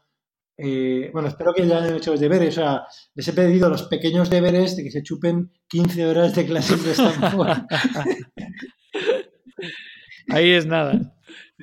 [0.57, 3.83] eh, bueno, espero que ya hayan hecho los deberes, o sea, les he pedido los
[3.83, 7.65] pequeños deberes de que se chupen 15 horas de clases de Stanford.
[10.29, 11.13] Ahí es nada.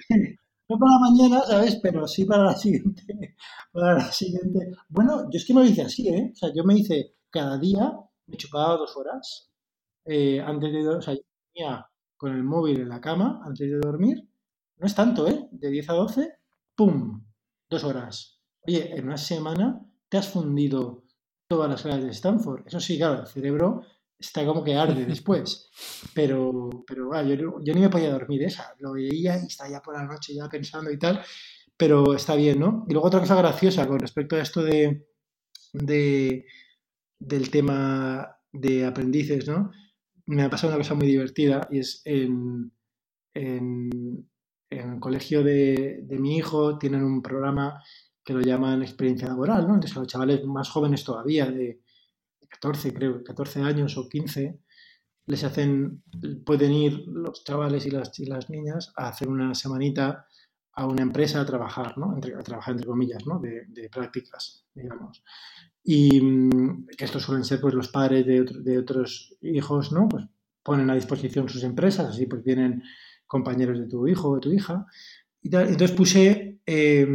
[0.72, 1.78] No para mañana, ¿sabes?
[1.82, 3.36] Pero sí para la siguiente.
[3.72, 4.72] Para la siguiente.
[4.88, 6.30] Bueno, yo es que me lo hice así, ¿eh?
[6.32, 7.92] O sea, yo me hice cada día,
[8.26, 9.52] me chupaba dos horas
[10.06, 10.88] eh, antes de.
[10.88, 11.20] O sea, yo
[11.52, 14.26] tenía con el móvil en la cama antes de dormir.
[14.78, 15.46] No es tanto, ¿eh?
[15.50, 16.32] De 10 a 12,
[16.74, 17.22] ¡pum!
[17.68, 18.40] Dos horas.
[18.66, 21.04] Oye, en una semana te has fundido
[21.48, 22.66] todas las clases de Stanford.
[22.66, 23.82] Eso sí, claro, el cerebro
[24.22, 25.70] está como que arde después.
[26.14, 28.74] Pero, pero ah, yo, yo, ni me podía dormir esa.
[28.78, 31.22] Lo veía y estaba ya por la noche ya pensando y tal.
[31.76, 32.84] Pero está bien, ¿no?
[32.88, 35.06] Y luego otra cosa graciosa con respecto a esto de,
[35.72, 36.46] de
[37.18, 39.70] del tema de aprendices, ¿no?
[40.26, 42.72] Me ha pasado una cosa muy divertida y es en,
[43.34, 44.28] en,
[44.70, 47.82] el colegio de, de, mi hijo tienen un programa
[48.24, 49.74] que lo llaman experiencia laboral, ¿no?
[49.74, 51.80] Entonces a los chavales más jóvenes todavía, de
[52.53, 54.59] 14, creo, 14 años o 15,
[55.26, 56.03] les hacen,
[56.44, 60.26] pueden ir los chavales y las, niñas a hacer una semanita
[60.74, 62.14] a una empresa a trabajar, ¿no?
[62.14, 63.38] Entre, a trabajar entre comillas, ¿no?
[63.38, 65.22] De, prácticas, digamos.
[65.84, 70.09] Y mm, que estos suelen ser pues los padres de, otros hijos, ¿no?
[70.09, 70.24] Pues
[70.62, 72.82] ponen a disposición sus empresas, así pues vienen
[73.26, 74.86] compañeros de tu hijo o de tu hija.
[75.42, 75.55] Y.
[75.55, 77.07] Entonces puse, eh,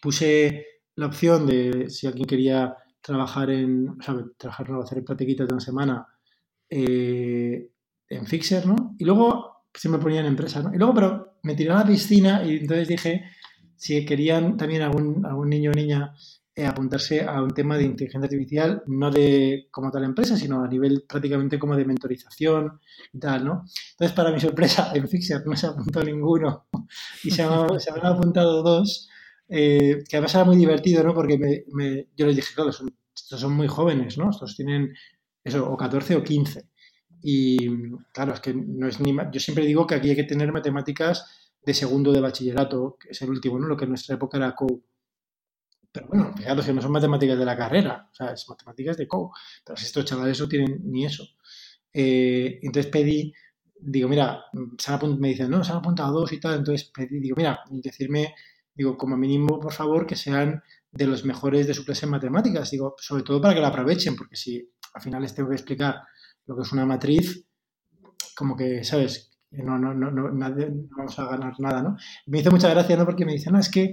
[0.00, 0.66] puse
[0.96, 2.74] la opción de si alguien quería
[3.06, 3.94] trabajar en, o
[4.36, 6.06] trabajar, no, hacer de una semana
[6.68, 7.70] eh,
[8.08, 8.96] en Fixer, ¿no?
[8.98, 10.74] Y luego se me ponía en empresa, ¿no?
[10.74, 13.24] Y luego, pero me tiré a la piscina y entonces dije
[13.76, 16.14] si querían también algún, algún niño o niña
[16.54, 20.68] eh, apuntarse a un tema de inteligencia artificial, no de como tal empresa, sino a
[20.68, 22.80] nivel prácticamente como de mentorización
[23.12, 23.64] y tal, ¿no?
[23.92, 26.66] Entonces, para mi sorpresa, en Fixer no se apuntó ninguno
[27.22, 27.44] y se,
[27.78, 29.08] se han apuntado dos
[29.48, 31.14] eh, que además era muy divertido, ¿no?
[31.14, 34.30] Porque me, yo les dije, claro, son, estos son muy jóvenes, ¿no?
[34.30, 34.94] Estos tienen
[35.44, 36.68] eso, o 14 o 15.
[37.22, 37.56] Y
[38.12, 39.16] claro, es que no es ni...
[39.32, 41.24] Yo siempre digo que aquí hay que tener matemáticas
[41.64, 43.66] de segundo de bachillerato, que es el último, ¿no?
[43.66, 44.82] Lo que en nuestra época era CO.
[45.92, 49.08] Pero bueno, fijaros que no son matemáticas de la carrera, o sea, es matemáticas de
[49.08, 49.32] CO.
[49.64, 51.24] Pero estos chavales no tienen ni eso.
[51.92, 53.32] Eh, entonces pedí,
[53.80, 54.44] digo, mira,
[55.18, 58.34] me dicen, no, se han apuntado dos y tal, entonces pedí, digo, mira, decirme
[58.76, 62.70] Digo, como mínimo, por favor, que sean de los mejores de su clase en matemáticas.
[62.70, 66.02] Digo, sobre todo para que la aprovechen, porque si al final les tengo que explicar
[66.46, 67.46] lo que es una matriz,
[68.36, 69.32] como que, ¿sabes?
[69.50, 70.30] No, no, no, no,
[70.96, 71.96] vamos a ganar nada, ¿no?
[72.26, 73.04] Me hizo mucha gracia, ¿no?
[73.04, 73.92] Porque me dicen, no, es que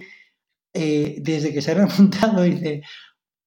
[0.74, 2.82] eh, desde que se han apuntado, dice,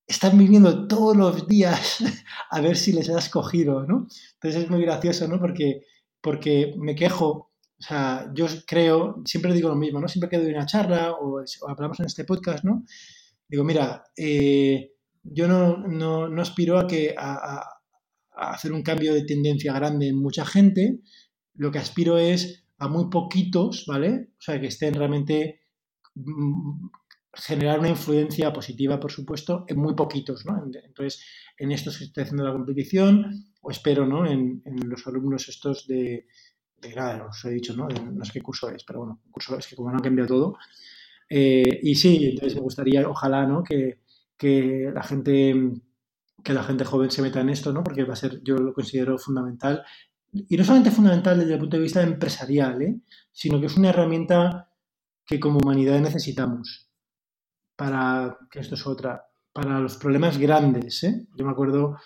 [0.07, 1.99] están viniendo todos los días
[2.51, 4.07] a ver si les has cogido, ¿no?
[4.35, 5.39] Entonces es muy gracioso, ¿no?
[5.39, 5.83] Porque,
[6.21, 10.09] porque me quejo o sea, yo creo, siempre digo lo mismo, ¿no?
[10.09, 12.85] Siempre que doy una charla o, hablamos en este podcast, ¿no?
[13.49, 17.63] Digo, mira, eh, yo no, no, no, aspiro a, que, a,
[18.35, 21.01] hacer un cambio de tendencia grande en mucha gente,
[21.55, 24.31] lo que aspiro es a muy poquitos, ¿vale?
[24.39, 25.61] O sea, que estén realmente
[26.15, 26.89] mm,
[27.35, 30.65] generar una influencia positiva, por supuesto, en muy poquitos, ¿no?
[30.65, 31.23] Entonces,
[31.59, 34.27] en estos que estoy haciendo la competición, o espero, ¿no?
[34.27, 36.27] En los alumnos estos de,
[36.81, 37.89] de nada, os he dicho, ¿no?
[37.89, 40.59] No sé qué curso es, pero bueno, curso es que como no ha cambiado todo.
[41.29, 43.63] Eh, y sí, entonces me gustaría, ojalá, ¿no?
[43.63, 44.01] Que,
[44.37, 45.73] que, la gente
[46.45, 47.83] que la gente joven se meta en esto, ¿no?
[47.83, 49.85] Porque va a ser, yo lo considero fundamental.
[50.33, 53.01] Y no solamente fundamental desde el punto de vista empresarial, ¿eh?
[53.33, 54.71] sino que es una herramienta
[55.25, 56.89] que como humanidad necesitamos
[57.75, 61.03] para, que esto es otra, para los problemas grandes.
[61.05, 61.27] ¿eh?
[61.35, 61.97] Yo me acuerdo,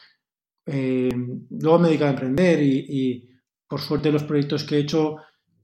[0.64, 1.10] eh,
[1.50, 3.29] luego me dedicaba a emprender y
[3.70, 5.18] por suerte los proyectos que he hecho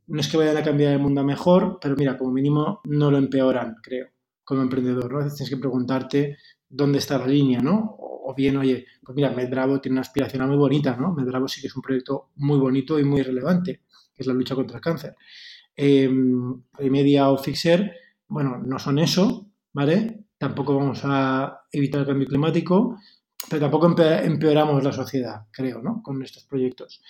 [0.06, 3.18] no es que vayan a cambiar el mundo mejor, pero mira, como mínimo no lo
[3.18, 4.06] empeoran, creo,
[4.44, 5.18] como emprendedor, ¿no?
[5.18, 6.36] tienes que preguntarte
[6.68, 7.96] dónde está la línea, ¿no?
[7.98, 11.12] O, bien, oye, pues mira, MedBravo tiene una aspiración muy bonita, ¿no?
[11.14, 13.82] MedBravo sí que es un proyecto muy bonito y muy relevante,
[14.14, 15.16] que es la lucha contra el cáncer.
[15.76, 17.92] Eh, Media o Fixer,
[18.28, 20.26] bueno, no son eso, ¿vale?
[20.38, 22.98] Tampoco vamos a evitar el cambio climático,
[23.48, 26.02] pero tampoco empeoramos la sociedad, creo, ¿no?
[26.02, 27.02] Con estos proyectos.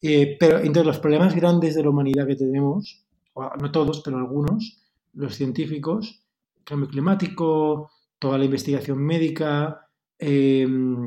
[0.00, 4.78] Eh, pero entre los problemas grandes de la humanidad que tenemos, no todos, pero algunos,
[5.14, 6.22] los científicos,
[6.64, 9.88] cambio climático, toda la investigación médica,
[10.18, 11.06] em,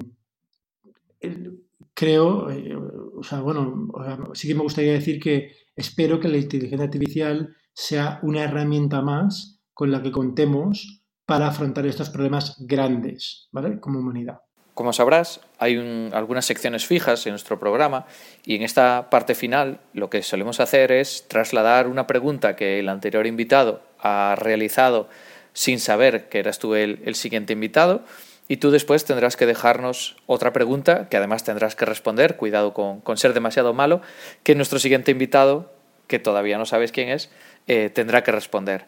[1.93, 3.89] creo, eh, o sea, bueno,
[4.33, 9.61] sí que me gustaría decir que espero que la inteligencia artificial sea una herramienta más
[9.73, 13.79] con la que contemos para afrontar estos problemas grandes, ¿vale?
[13.79, 14.39] Como humanidad.
[14.74, 18.05] Como sabrás, hay algunas secciones fijas en nuestro programa
[18.45, 22.88] y en esta parte final lo que solemos hacer es trasladar una pregunta que el
[22.88, 25.09] anterior invitado ha realizado
[25.53, 28.05] sin saber que eras tú el, siguiente invitado
[28.47, 33.17] y tú después tendrás que dejarnos otra pregunta que además tendrás que responder, cuidado con,
[33.17, 34.01] ser demasiado malo,
[34.43, 35.72] que nuestro siguiente invitado,
[36.07, 37.30] que todavía no sabes quién es,
[37.67, 38.86] eh, tendrá que responder.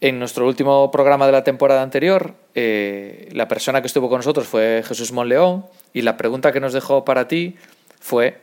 [0.00, 4.46] En nuestro último programa de la temporada anterior, eh, la persona que estuvo con nosotros
[4.46, 7.56] fue Jesús Monleón y la pregunta que nos dejó para ti
[7.98, 8.40] fue,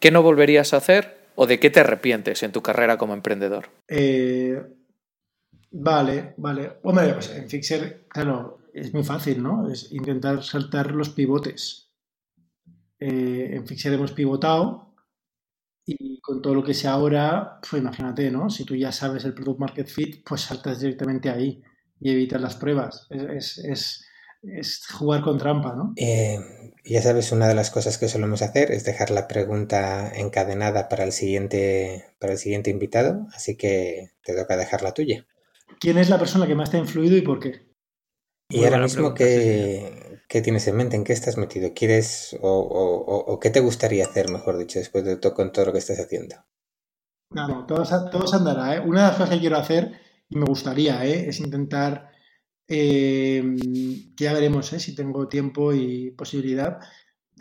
[0.00, 3.68] ¿qué no volverías a hacer o de qué te arrepientes en tu carrera como emprendedor?
[3.88, 4.62] Eh,
[5.76, 6.78] Vale, vale.
[6.84, 9.68] Hombre, pues en Fixer, claro, es muy fácil, ¿no?
[9.68, 11.90] Es intentar saltar los pivotes.
[13.00, 14.93] Eh, en Fixer hemos pivotado
[15.86, 18.48] y con todo lo que sea ahora, pues imagínate, ¿no?
[18.48, 21.62] Si tú ya sabes el Product Market Fit, pues saltas directamente ahí
[22.00, 23.06] y evitas las pruebas.
[23.10, 24.06] Es, es,
[24.42, 25.92] es, jugar con trampa, ¿no?
[25.96, 26.38] Eh,
[26.84, 31.04] ya sabes, una de las cosas que solemos hacer es dejar la pregunta encadenada para
[31.04, 35.26] el siguiente, para el siguiente invitado, así que te toca dejar la tuya.
[35.80, 37.74] ¿Quién es la persona que más te ha influido y por qué?
[38.48, 39.14] Y ahora mismo,
[40.34, 40.96] ¿qué, tienes en mente?
[40.96, 41.70] ¿En qué estás metido?
[41.74, 45.78] ¿Quieres o, qué te gustaría hacer, mejor dicho, después de todo, con todo lo que
[45.78, 46.34] estás haciendo?
[47.30, 48.74] No, no, todo, se andará.
[48.74, 48.80] ¿eh?
[48.80, 49.92] Una de las cosas que quiero hacer,
[50.28, 51.28] y me gustaría, ¿eh?
[51.28, 52.10] es intentar,
[52.66, 53.44] que
[54.16, 54.80] ya veremos ¿eh?
[54.80, 56.80] si tengo tiempo y posibilidad,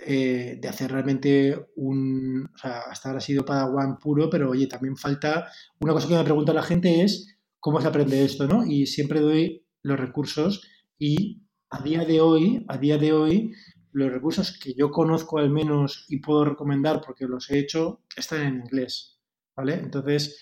[0.06, 2.48] eh, de hacer realmente un...
[2.54, 5.48] O sea, hasta ahora ha sido Padawan puro, pero oye, también falta...
[5.80, 8.64] Una cosa que me pregunta la gente es cómo se aprende esto, ¿no?
[8.68, 10.62] Y siempre doy los recursos
[11.00, 11.43] y
[11.74, 13.52] a día de hoy, a día de hoy,
[13.94, 18.42] los recursos que yo conozco al menos y puedo recomendar porque los he hecho están
[18.42, 19.20] en inglés,
[19.56, 19.74] ¿vale?
[19.74, 20.40] Entonces,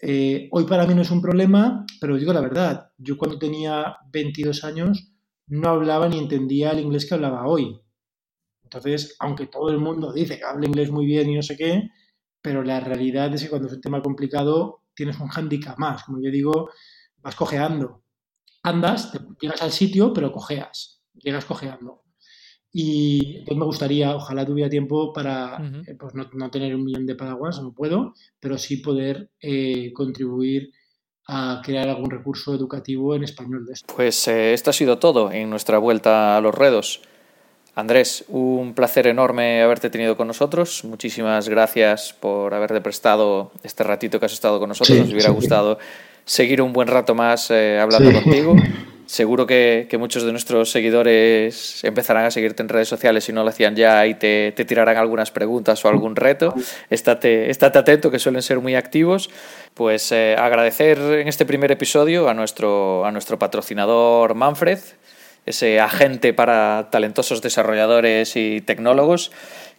[0.00, 3.96] eh, hoy para mí no es un problema, pero digo la verdad, yo cuando tenía
[4.10, 5.12] 22 años
[5.48, 7.78] no hablaba ni entendía el inglés que hablaba hoy.
[8.62, 11.90] Entonces, aunque todo el mundo dice que habla inglés muy bien y no sé qué,
[12.40, 16.04] pero la realidad es que cuando es un tema complicado tienes un hándicap más.
[16.04, 16.70] Como yo digo,
[17.18, 18.02] vas cojeando.
[18.62, 21.02] Andas, te, llegas al sitio, pero cojeas.
[21.14, 22.02] Llegas cojeando.
[22.72, 25.56] Y entonces me gustaría, ojalá tuviera tiempo para
[25.86, 30.70] eh, pues no, tener un millón de paraguas, no puedo, pero sí poder eh, contribuir
[31.26, 33.92] a crear algún recurso educativo en español de esto.
[33.94, 37.02] Pues eh, esto ha sido todo en nuestra vuelta a los redos.
[37.74, 40.84] Andrés, un placer enorme haberte tenido con nosotros.
[40.84, 44.98] Muchísimas gracias por haberte prestado este ratito que has estado con nosotros.
[44.98, 45.78] Nos hubiera gustado
[46.24, 48.56] seguir un buen rato más eh, hablando contigo.
[49.10, 53.48] Seguro que, muchos de nuestros seguidores empezarán a seguirte en redes sociales si no lo
[53.48, 56.54] hacían ya y te, tirarán algunas preguntas o algún reto.
[56.90, 59.28] Estate, estate atento, que suelen ser muy activos.
[59.74, 64.78] Pues eh, agradecer en este primer episodio a nuestro, a nuestro patrocinador Manfred,
[65.44, 69.32] ese agente para talentosos desarrolladores y tecnólogos,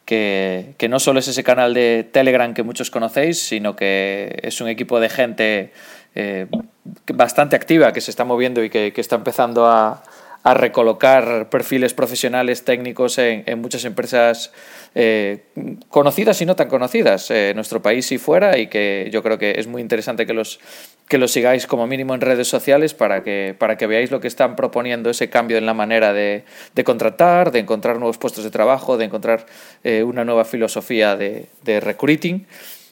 [0.05, 4.67] que, no solo es ese canal de Telegram que muchos conocéis, sino que es un
[4.67, 5.71] equipo de gente
[6.15, 6.47] eh,
[7.13, 10.03] bastante activa que se está moviendo y que está empezando a,
[10.43, 14.51] a recolocar perfiles profesionales técnicos en, muchas empresas
[14.95, 15.43] eh,
[15.89, 19.37] conocidas y no tan conocidas eh, en nuestro país y fuera y que yo creo
[19.37, 20.59] que es muy interesante que los,
[21.07, 24.27] que los sigáis como mínimo en redes sociales para que, para que veáis lo que
[24.27, 26.43] están proponiendo ese cambio en la manera de,
[26.83, 29.45] contratar, de encontrar nuevos puestos de trabajo, de encontrar
[29.83, 32.47] una nueva filosofía de, de recruiting,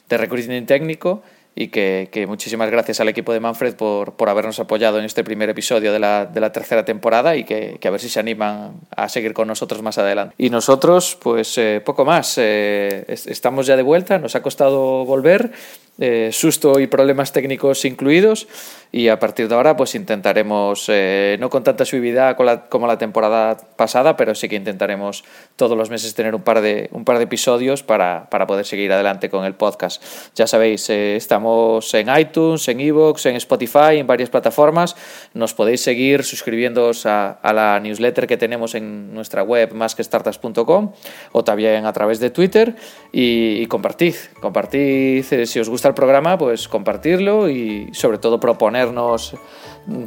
[0.08, 1.22] de recruiting técnico
[1.54, 5.50] y que, muchísimas gracias al equipo de Manfred por, por habernos apoyado en este primer
[5.50, 9.08] episodio de la, de la tercera temporada y que, a ver si se animan a
[9.08, 10.34] seguir con nosotros más adelante.
[10.38, 15.50] Y nosotros, pues eh, poco más, eh, estamos ya de vuelta, nos ha costado volver
[15.98, 18.48] eh, susto y problemas técnicos incluidos
[18.92, 22.36] y a partir de ahora pues intentaremos, eh, no con tanta suividad
[22.68, 25.24] como la temporada pasada, pero sí que intentaremos
[25.56, 28.92] todos los meses tener un par de, un par de episodios para, para poder seguir
[28.92, 30.02] adelante con el podcast.
[30.34, 34.96] Ya sabéis, eh, estamos en iTunes, en Evox, en Spotify, en varias plataformas.
[35.34, 40.92] Nos podéis seguir suscribiéndoos a, a la newsletter que tenemos en nuestra web másquestartas.com
[41.32, 42.74] o también a través de Twitter
[43.12, 48.40] y, y compartid, compartid, eh, si os gusta el programa, pues compartirlo y sobre todo
[48.40, 48.79] proponer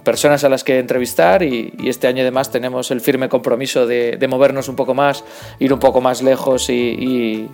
[0.04, 4.68] personas a las que entrevistar y, este año además tenemos el firme compromiso de, movernos
[4.70, 5.24] un poco más,
[5.60, 7.50] ir un poco más lejos y,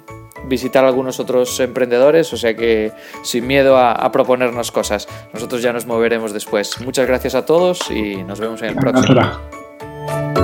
[0.47, 2.93] visitar algunos otros emprendedores, o sea que
[3.23, 5.07] sin miedo a, a, proponernos cosas.
[5.33, 6.79] Nosotros ya nos moveremos después.
[6.79, 10.38] Muchas gracias a todos y nos vemos en el próximo.